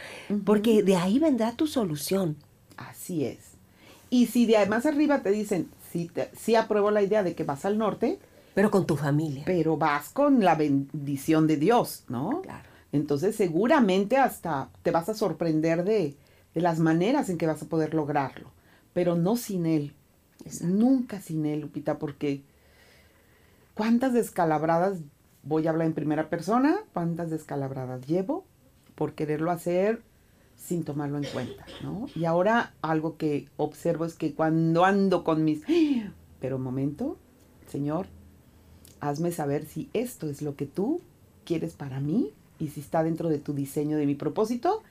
[0.44, 2.36] Porque de ahí vendrá tu solución.
[2.76, 3.53] Así es.
[4.14, 7.66] Y si de más arriba te dicen, sí, sí apruebo la idea de que vas
[7.66, 8.20] al norte.
[8.54, 9.42] Pero con tu familia.
[9.48, 12.44] Pero vas con la bendición de Dios, ¿no?
[12.44, 12.70] Claro.
[12.92, 16.16] Entonces seguramente hasta te vas a sorprender de,
[16.54, 18.52] las maneras en que vas a poder lograrlo.
[18.94, 19.96] Pero no sin Él.
[20.62, 22.44] Nunca sin Él, Lupita, porque
[23.74, 25.00] ¿cuántas descalabradas,
[25.42, 28.46] voy a hablar en primera persona, cuántas descalabradas llevo
[28.94, 30.04] por quererlo hacer
[30.64, 32.08] sin tomarlo en cuenta, ¿no?
[32.16, 35.62] Y ahora algo que observo es que cuando ando con mis...
[36.40, 37.18] Pero momento,
[37.68, 38.08] Señor,
[39.02, 41.02] hazme saber si esto es lo que tú
[41.46, 44.84] quieres para mí y si está dentro de tu diseño, de mi propósito.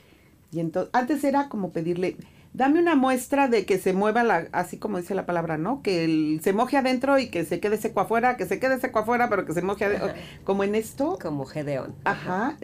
[0.51, 2.17] Y entonces, antes era como pedirle,
[2.55, 5.83] dame una muestra de que se mueva la, así como dice la palabra, ¿no?
[5.83, 9.29] Que se moje adentro y que se quede seco afuera, que se quede seco afuera,
[9.31, 10.13] pero que se moje adentro.
[10.45, 11.19] Como en esto.
[11.21, 11.95] Como Gedeón.
[12.05, 12.57] Ajá,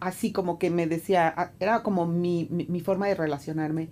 [0.00, 3.88] así como que me decía, era como mi, mi, forma de relacionarme.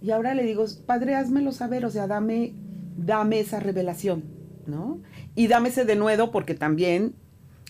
[0.00, 2.54] Y ahora le digo, Padre, házmelo saber, o sea, dame,
[2.96, 4.24] dame esa revelación,
[4.66, 5.00] ¿no?
[5.34, 7.14] Y dame ese denuedo porque también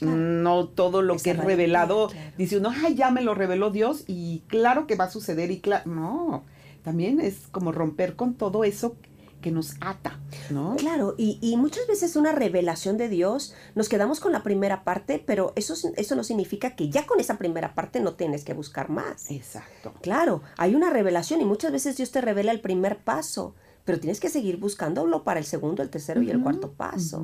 [0.01, 4.45] no todo lo que es revelado, dice uno, ay, ya me lo reveló Dios y
[4.47, 6.45] claro que va a suceder y claro, no
[6.89, 8.97] también es como romper con todo eso
[9.43, 10.19] que nos ata,
[10.49, 10.75] ¿no?
[10.77, 15.53] Claro, y, muchas veces una revelación de Dios, nos quedamos con la primera parte, pero
[15.55, 19.31] eso, eso no significa que ya con esa primera parte no tienes que buscar más.
[19.31, 19.93] Exacto.
[20.01, 24.19] Claro, hay una revelación y muchas veces Dios te revela el primer paso, pero tienes
[24.19, 27.23] que seguir buscándolo para el segundo, el tercero y el cuarto paso.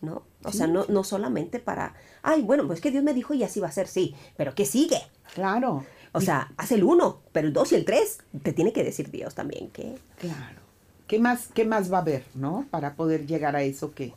[0.00, 0.24] ¿No?
[0.42, 3.60] O sea, no, no solamente para, ay, bueno, pues que Dios me dijo y así
[3.60, 5.00] va a ser, sí, pero ¿qué sigue?
[5.34, 5.84] Claro.
[6.12, 9.10] O sea, haz el uno, pero el dos y el tres te tiene que decir
[9.10, 9.96] Dios también que...
[10.18, 10.60] Claro.
[11.06, 12.66] ¿Qué más, ¿Qué más va a haber, no?
[12.70, 14.12] Para poder llegar a eso que...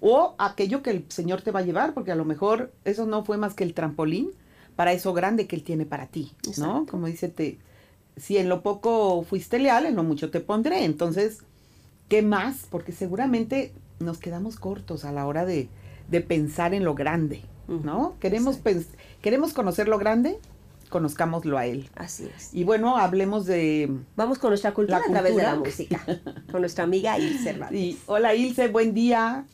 [0.00, 3.24] O aquello que el Señor te va a llevar, porque a lo mejor eso no
[3.24, 4.30] fue más que el trampolín
[4.76, 6.86] para eso grande que Él tiene para ti, ¿no?
[6.86, 7.58] Como dice, te,
[8.16, 10.84] si en lo poco fuiste leal, en lo mucho te pondré.
[10.84, 11.38] Entonces,
[12.08, 12.66] ¿qué más?
[12.70, 15.68] Porque seguramente nos quedamos cortos a la hora de,
[16.08, 18.14] de pensar en lo grande, ¿no?
[18.20, 18.60] Queremos,
[19.22, 20.38] queremos conocer lo grande,
[20.88, 21.88] conozcámoslo a él.
[21.94, 22.54] Así es.
[22.54, 23.90] Y bueno, hablemos de...
[24.16, 26.04] Vamos con nuestra cultura, a través de la música,
[26.50, 27.98] con nuestra amiga Ilse Sí.
[28.06, 29.44] Hola Ilse, buen día.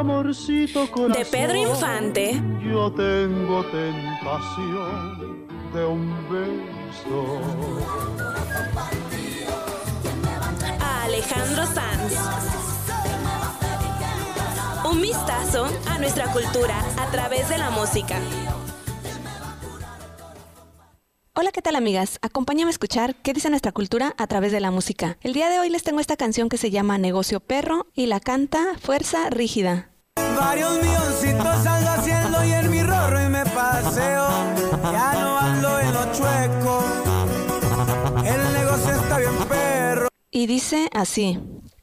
[0.00, 2.42] Amorcito corazón, de Pedro Infante.
[2.64, 7.40] Yo tengo tentación de un beso.
[10.80, 12.14] A Alejandro Sanz.
[14.90, 18.18] Un vistazo a nuestra cultura a través de la música.
[21.40, 22.18] Hola, ¿qué tal amigas?
[22.20, 25.16] Acompáñame a escuchar qué dice nuestra cultura a través de la música.
[25.22, 28.20] El día de hoy les tengo esta canción que se llama Negocio Perro y la
[28.20, 29.88] canta Fuerza Rígida.
[30.16, 34.28] Varios milloncitos ando haciendo y en mi rorro y me paseo.
[34.92, 36.84] Ya no ando en lo chueco.
[38.18, 40.08] El negocio está bien perro.
[40.30, 41.38] Y dice así.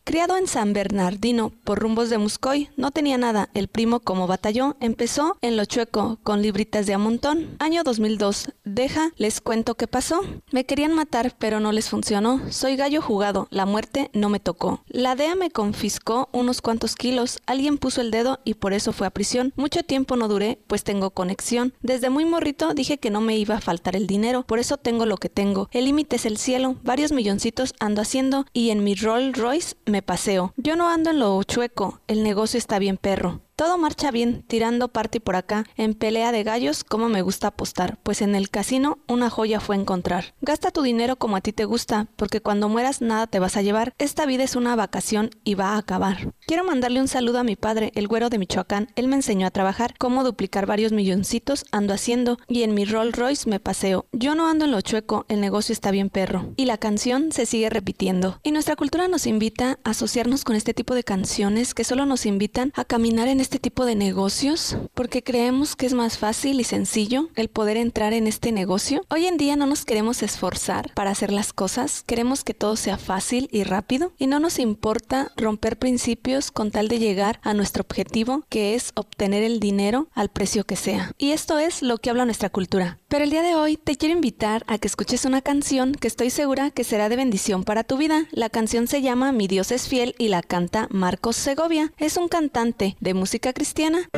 [0.08, 3.50] Criado en San Bernardino por rumbos de Muscoy, no tenía nada.
[3.54, 7.58] El primo, como batalló, empezó en lo chueco, con libritas de a montón.
[7.60, 8.54] Año 2002.
[8.64, 10.22] Deja, les cuento qué pasó.
[10.50, 12.40] Me querían matar, pero no les funcionó.
[12.52, 14.82] Soy gallo jugado, la muerte no me tocó.
[14.88, 17.42] La DEA me confiscó unos cuantos kilos.
[17.46, 19.52] Alguien puso el dedo y por eso fue a prisión.
[19.58, 21.74] Mucho tiempo no duré, pues tengo conexión.
[21.82, 25.06] Desde muy morrito dije que no me iba a faltar el dinero, por eso tengo
[25.06, 25.68] lo que tengo.
[25.74, 26.78] El límite es el cielo.
[26.82, 30.54] Varios milloncitos ando haciendo y en mi Rolls Royce me paseo.
[30.58, 33.42] Yo no ando en lo chueco, el negocio está bien perro.
[33.58, 35.66] Todo marcha bien, tirando parte por acá.
[35.78, 39.76] En pelea de gallos, como me gusta apostar, pues en el casino una joya fue
[39.76, 40.36] encontrar.
[40.42, 43.64] Gasta tu dinero como a ti te gusta, porque cuando mueras nada te vas a
[43.64, 43.96] llevar.
[43.98, 46.36] Esta vida es una vacación y va a acabar.
[46.46, 48.90] Quiero mandarle un saludo a mi padre, el güero de Michoacán.
[48.96, 53.16] Él me enseñó a trabajar, cómo duplicar varios milloncitos ando haciendo, y en mi Rolls
[53.16, 54.06] Royce me paseo.
[54.12, 56.54] Yo no ando en lo chueco, el negocio está bien perro.
[56.58, 58.40] Y la canción se sigue repitiendo.
[58.44, 62.28] Y nuestra cultura nos invita a asociarnos con este tipo de canciones que solo nos
[62.28, 66.66] invitan a caminar en este tipo de negocios porque creemos que es más fácil y
[66.66, 69.06] sencillo el poder entrar en este negocio.
[69.10, 72.98] Hoy en día no nos queremos esforzar para hacer las cosas, queremos que todo sea
[72.98, 77.84] fácil y rápido y no nos importa romper principios con tal de llegar a nuestro
[77.84, 81.14] objetivo que es obtener el dinero al precio que sea.
[81.18, 83.00] Y esto es lo que habla nuestra cultura.
[83.08, 86.32] Pero el día de hoy te quiero invitar a que escuches una canción que estoy
[86.32, 88.26] segura que será de bendición para tu vida.
[88.32, 91.94] La canción se llama Mi Dios es fiel y la canta Marcos Segovia.
[91.98, 94.10] Es un cantante de música cristiana.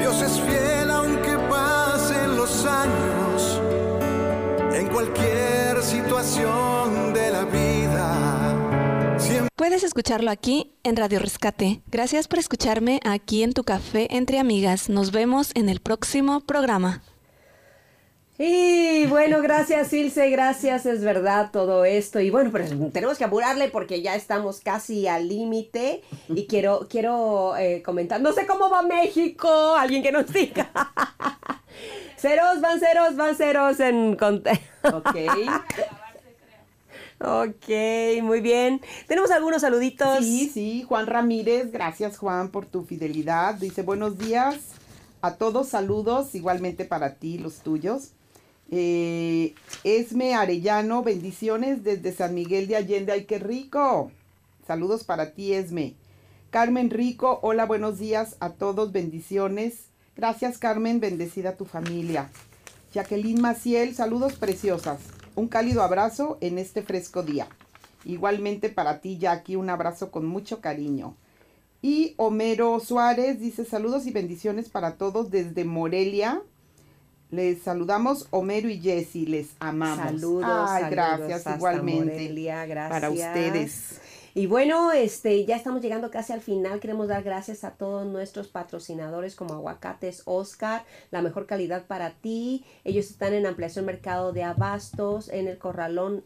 [0.00, 3.60] Dios es fiel aunque pasen los años,
[4.74, 9.16] en cualquier situación de la vida.
[9.18, 11.82] Siempre Puedes escucharlo aquí en Radio Rescate.
[11.86, 14.88] Gracias por escucharme aquí en tu café entre amigas.
[14.88, 17.02] Nos vemos en el próximo programa.
[18.36, 22.18] Y bueno, gracias Ilse, gracias, es verdad todo esto.
[22.20, 26.02] Y bueno, pero tenemos que apurarle porque ya estamos casi al límite.
[26.28, 30.68] Y quiero, quiero eh, comentar, no sé cómo va México, alguien que nos diga.
[32.16, 34.16] ceros, van ceros, van ceros en...
[34.16, 35.16] conte- Ok.
[37.26, 37.68] Ok,
[38.22, 38.82] muy bien.
[39.06, 40.18] Tenemos algunos saluditos.
[40.18, 43.54] Sí, sí, Juan Ramírez, gracias Juan por tu fidelidad.
[43.54, 44.56] Dice buenos días
[45.22, 48.10] a todos, saludos, igualmente para ti, los tuyos.
[48.70, 49.54] Eh,
[49.84, 54.10] Esme Arellano, bendiciones desde San Miguel de Allende, ay qué rico.
[54.66, 55.94] Saludos para ti, Esme.
[56.50, 59.86] Carmen Rico, hola, buenos días a todos, bendiciones.
[60.16, 62.30] Gracias Carmen, bendecida tu familia.
[62.92, 65.00] Jacqueline Maciel, saludos preciosas.
[65.34, 67.48] Un cálido abrazo en este fresco día.
[68.04, 71.16] Igualmente para ti, Jackie, un abrazo con mucho cariño.
[71.82, 76.40] Y Homero Suárez dice saludos y bendiciones para todos desde Morelia.
[77.34, 80.20] Les saludamos Homero y Jessy, les amamos.
[80.20, 82.12] Saludos, Ay, saludos gracias igualmente.
[82.12, 83.00] Morelia, gracias.
[83.00, 84.00] Para ustedes.
[84.34, 86.78] Y bueno, este, ya estamos llegando casi al final.
[86.78, 92.64] Queremos dar gracias a todos nuestros patrocinadores como Aguacates Oscar, la mejor calidad para ti.
[92.84, 96.22] Ellos están en ampliación mercado de abastos en el Corralón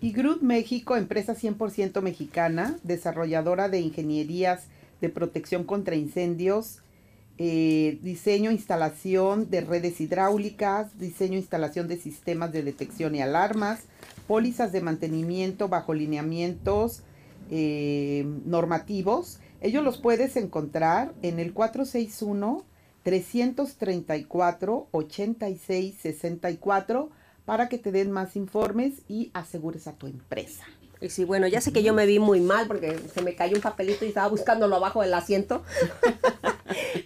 [0.00, 4.68] Y Groot México, empresa 100% mexicana, desarrolladora de ingenierías
[5.02, 6.78] de protección contra incendios,
[7.36, 13.80] eh, diseño, instalación de redes hidráulicas, diseño, instalación de sistemas de detección y alarmas,
[14.26, 17.02] pólizas de mantenimiento bajo lineamientos
[17.50, 19.40] eh, normativos.
[19.60, 22.64] Ellos los puedes encontrar en el 461
[23.02, 27.10] 334 8664
[27.44, 30.64] para que te den más informes y asegures a tu empresa.
[31.02, 33.56] Y sí, bueno, ya sé que yo me vi muy mal porque se me cayó
[33.56, 35.64] un papelito y estaba buscándolo abajo del asiento.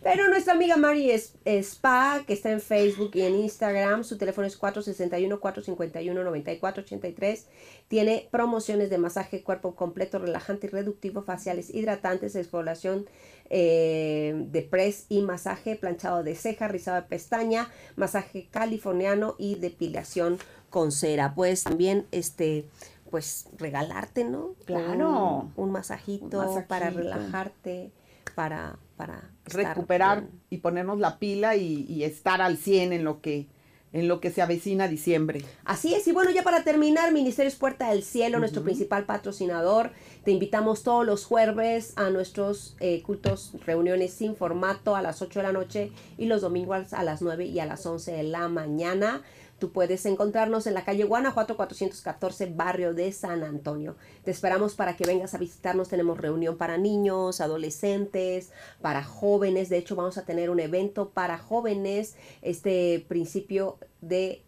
[0.03, 4.61] Pero nuestra amiga Mari Spa, que está en Facebook y en Instagram, su teléfono es
[4.61, 7.45] 461-451-9483.
[7.89, 13.07] Tiene promociones de masaje cuerpo completo, relajante y reductivo, faciales hidratantes, exfoliación
[13.49, 20.37] eh, de press y masaje, planchado de ceja, rizado de pestaña, masaje californiano y depilación
[20.69, 21.35] con cera.
[21.35, 22.67] Pues también este
[23.11, 24.55] pues regalarte, ¿no?
[24.65, 25.51] Claro.
[25.57, 27.93] Un, masajito, para relajarte,
[28.35, 33.49] para, para recuperar y ponernos la pila y, estar al 100 en lo que
[33.93, 35.43] en lo que se avecina diciembre.
[35.65, 39.91] Así es, y bueno, ya para terminar, Ministerios Puerta del Cielo, nuestro principal patrocinador,
[40.23, 45.39] te invitamos todos los jueves a nuestros eh, cultos, reuniones sin formato a las 8
[45.39, 48.49] de la noche y los domingos a las 9 y a las 11 de la
[48.49, 49.23] mañana.
[49.59, 53.97] Tú puedes encontrarnos en la calle Guanajuato 414, barrio de San Antonio.
[54.23, 55.89] Te esperamos para que vengas a visitarnos.
[55.89, 58.51] Tenemos reunión para niños, adolescentes,
[58.83, 59.71] para jóvenes.
[59.71, 64.43] De hecho, vamos a tener un evento para jóvenes este principio de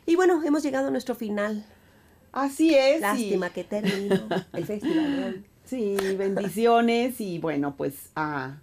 [0.06, 1.66] Y bueno, hemos llegado a nuestro final.
[2.32, 3.00] Así es.
[3.00, 5.44] Lástima que terminó el festival.
[5.68, 8.56] Sí, bendiciones y bueno, pues a,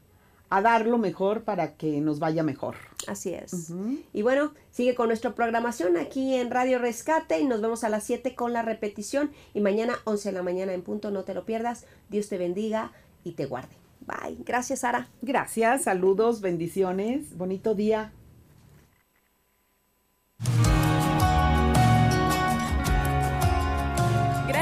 [0.50, 2.78] a, dar lo mejor para que nos vaya mejor.
[3.06, 3.72] Así es.
[4.12, 8.06] Y bueno, sigue con nuestra programación aquí en Radio Rescate y nos vemos a las
[8.06, 11.46] 7 con la repetición y mañana 11 de la mañana en punto, no te lo
[11.46, 11.86] pierdas.
[12.10, 12.92] Dios te bendiga
[13.24, 13.76] y te guarde.
[14.08, 14.38] Bye.
[14.44, 15.08] Gracias, Sara.
[15.22, 18.12] Gracias, saludos, bendiciones, bonito día.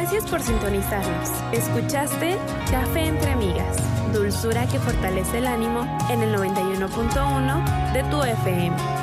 [0.04, 1.30] Gracias por sintonizarnos.
[1.54, 2.38] Escuchaste
[2.70, 3.78] Café entre Amigas,
[4.12, 9.03] dulzura que fortalece el ánimo en el 91.1 de tu FM.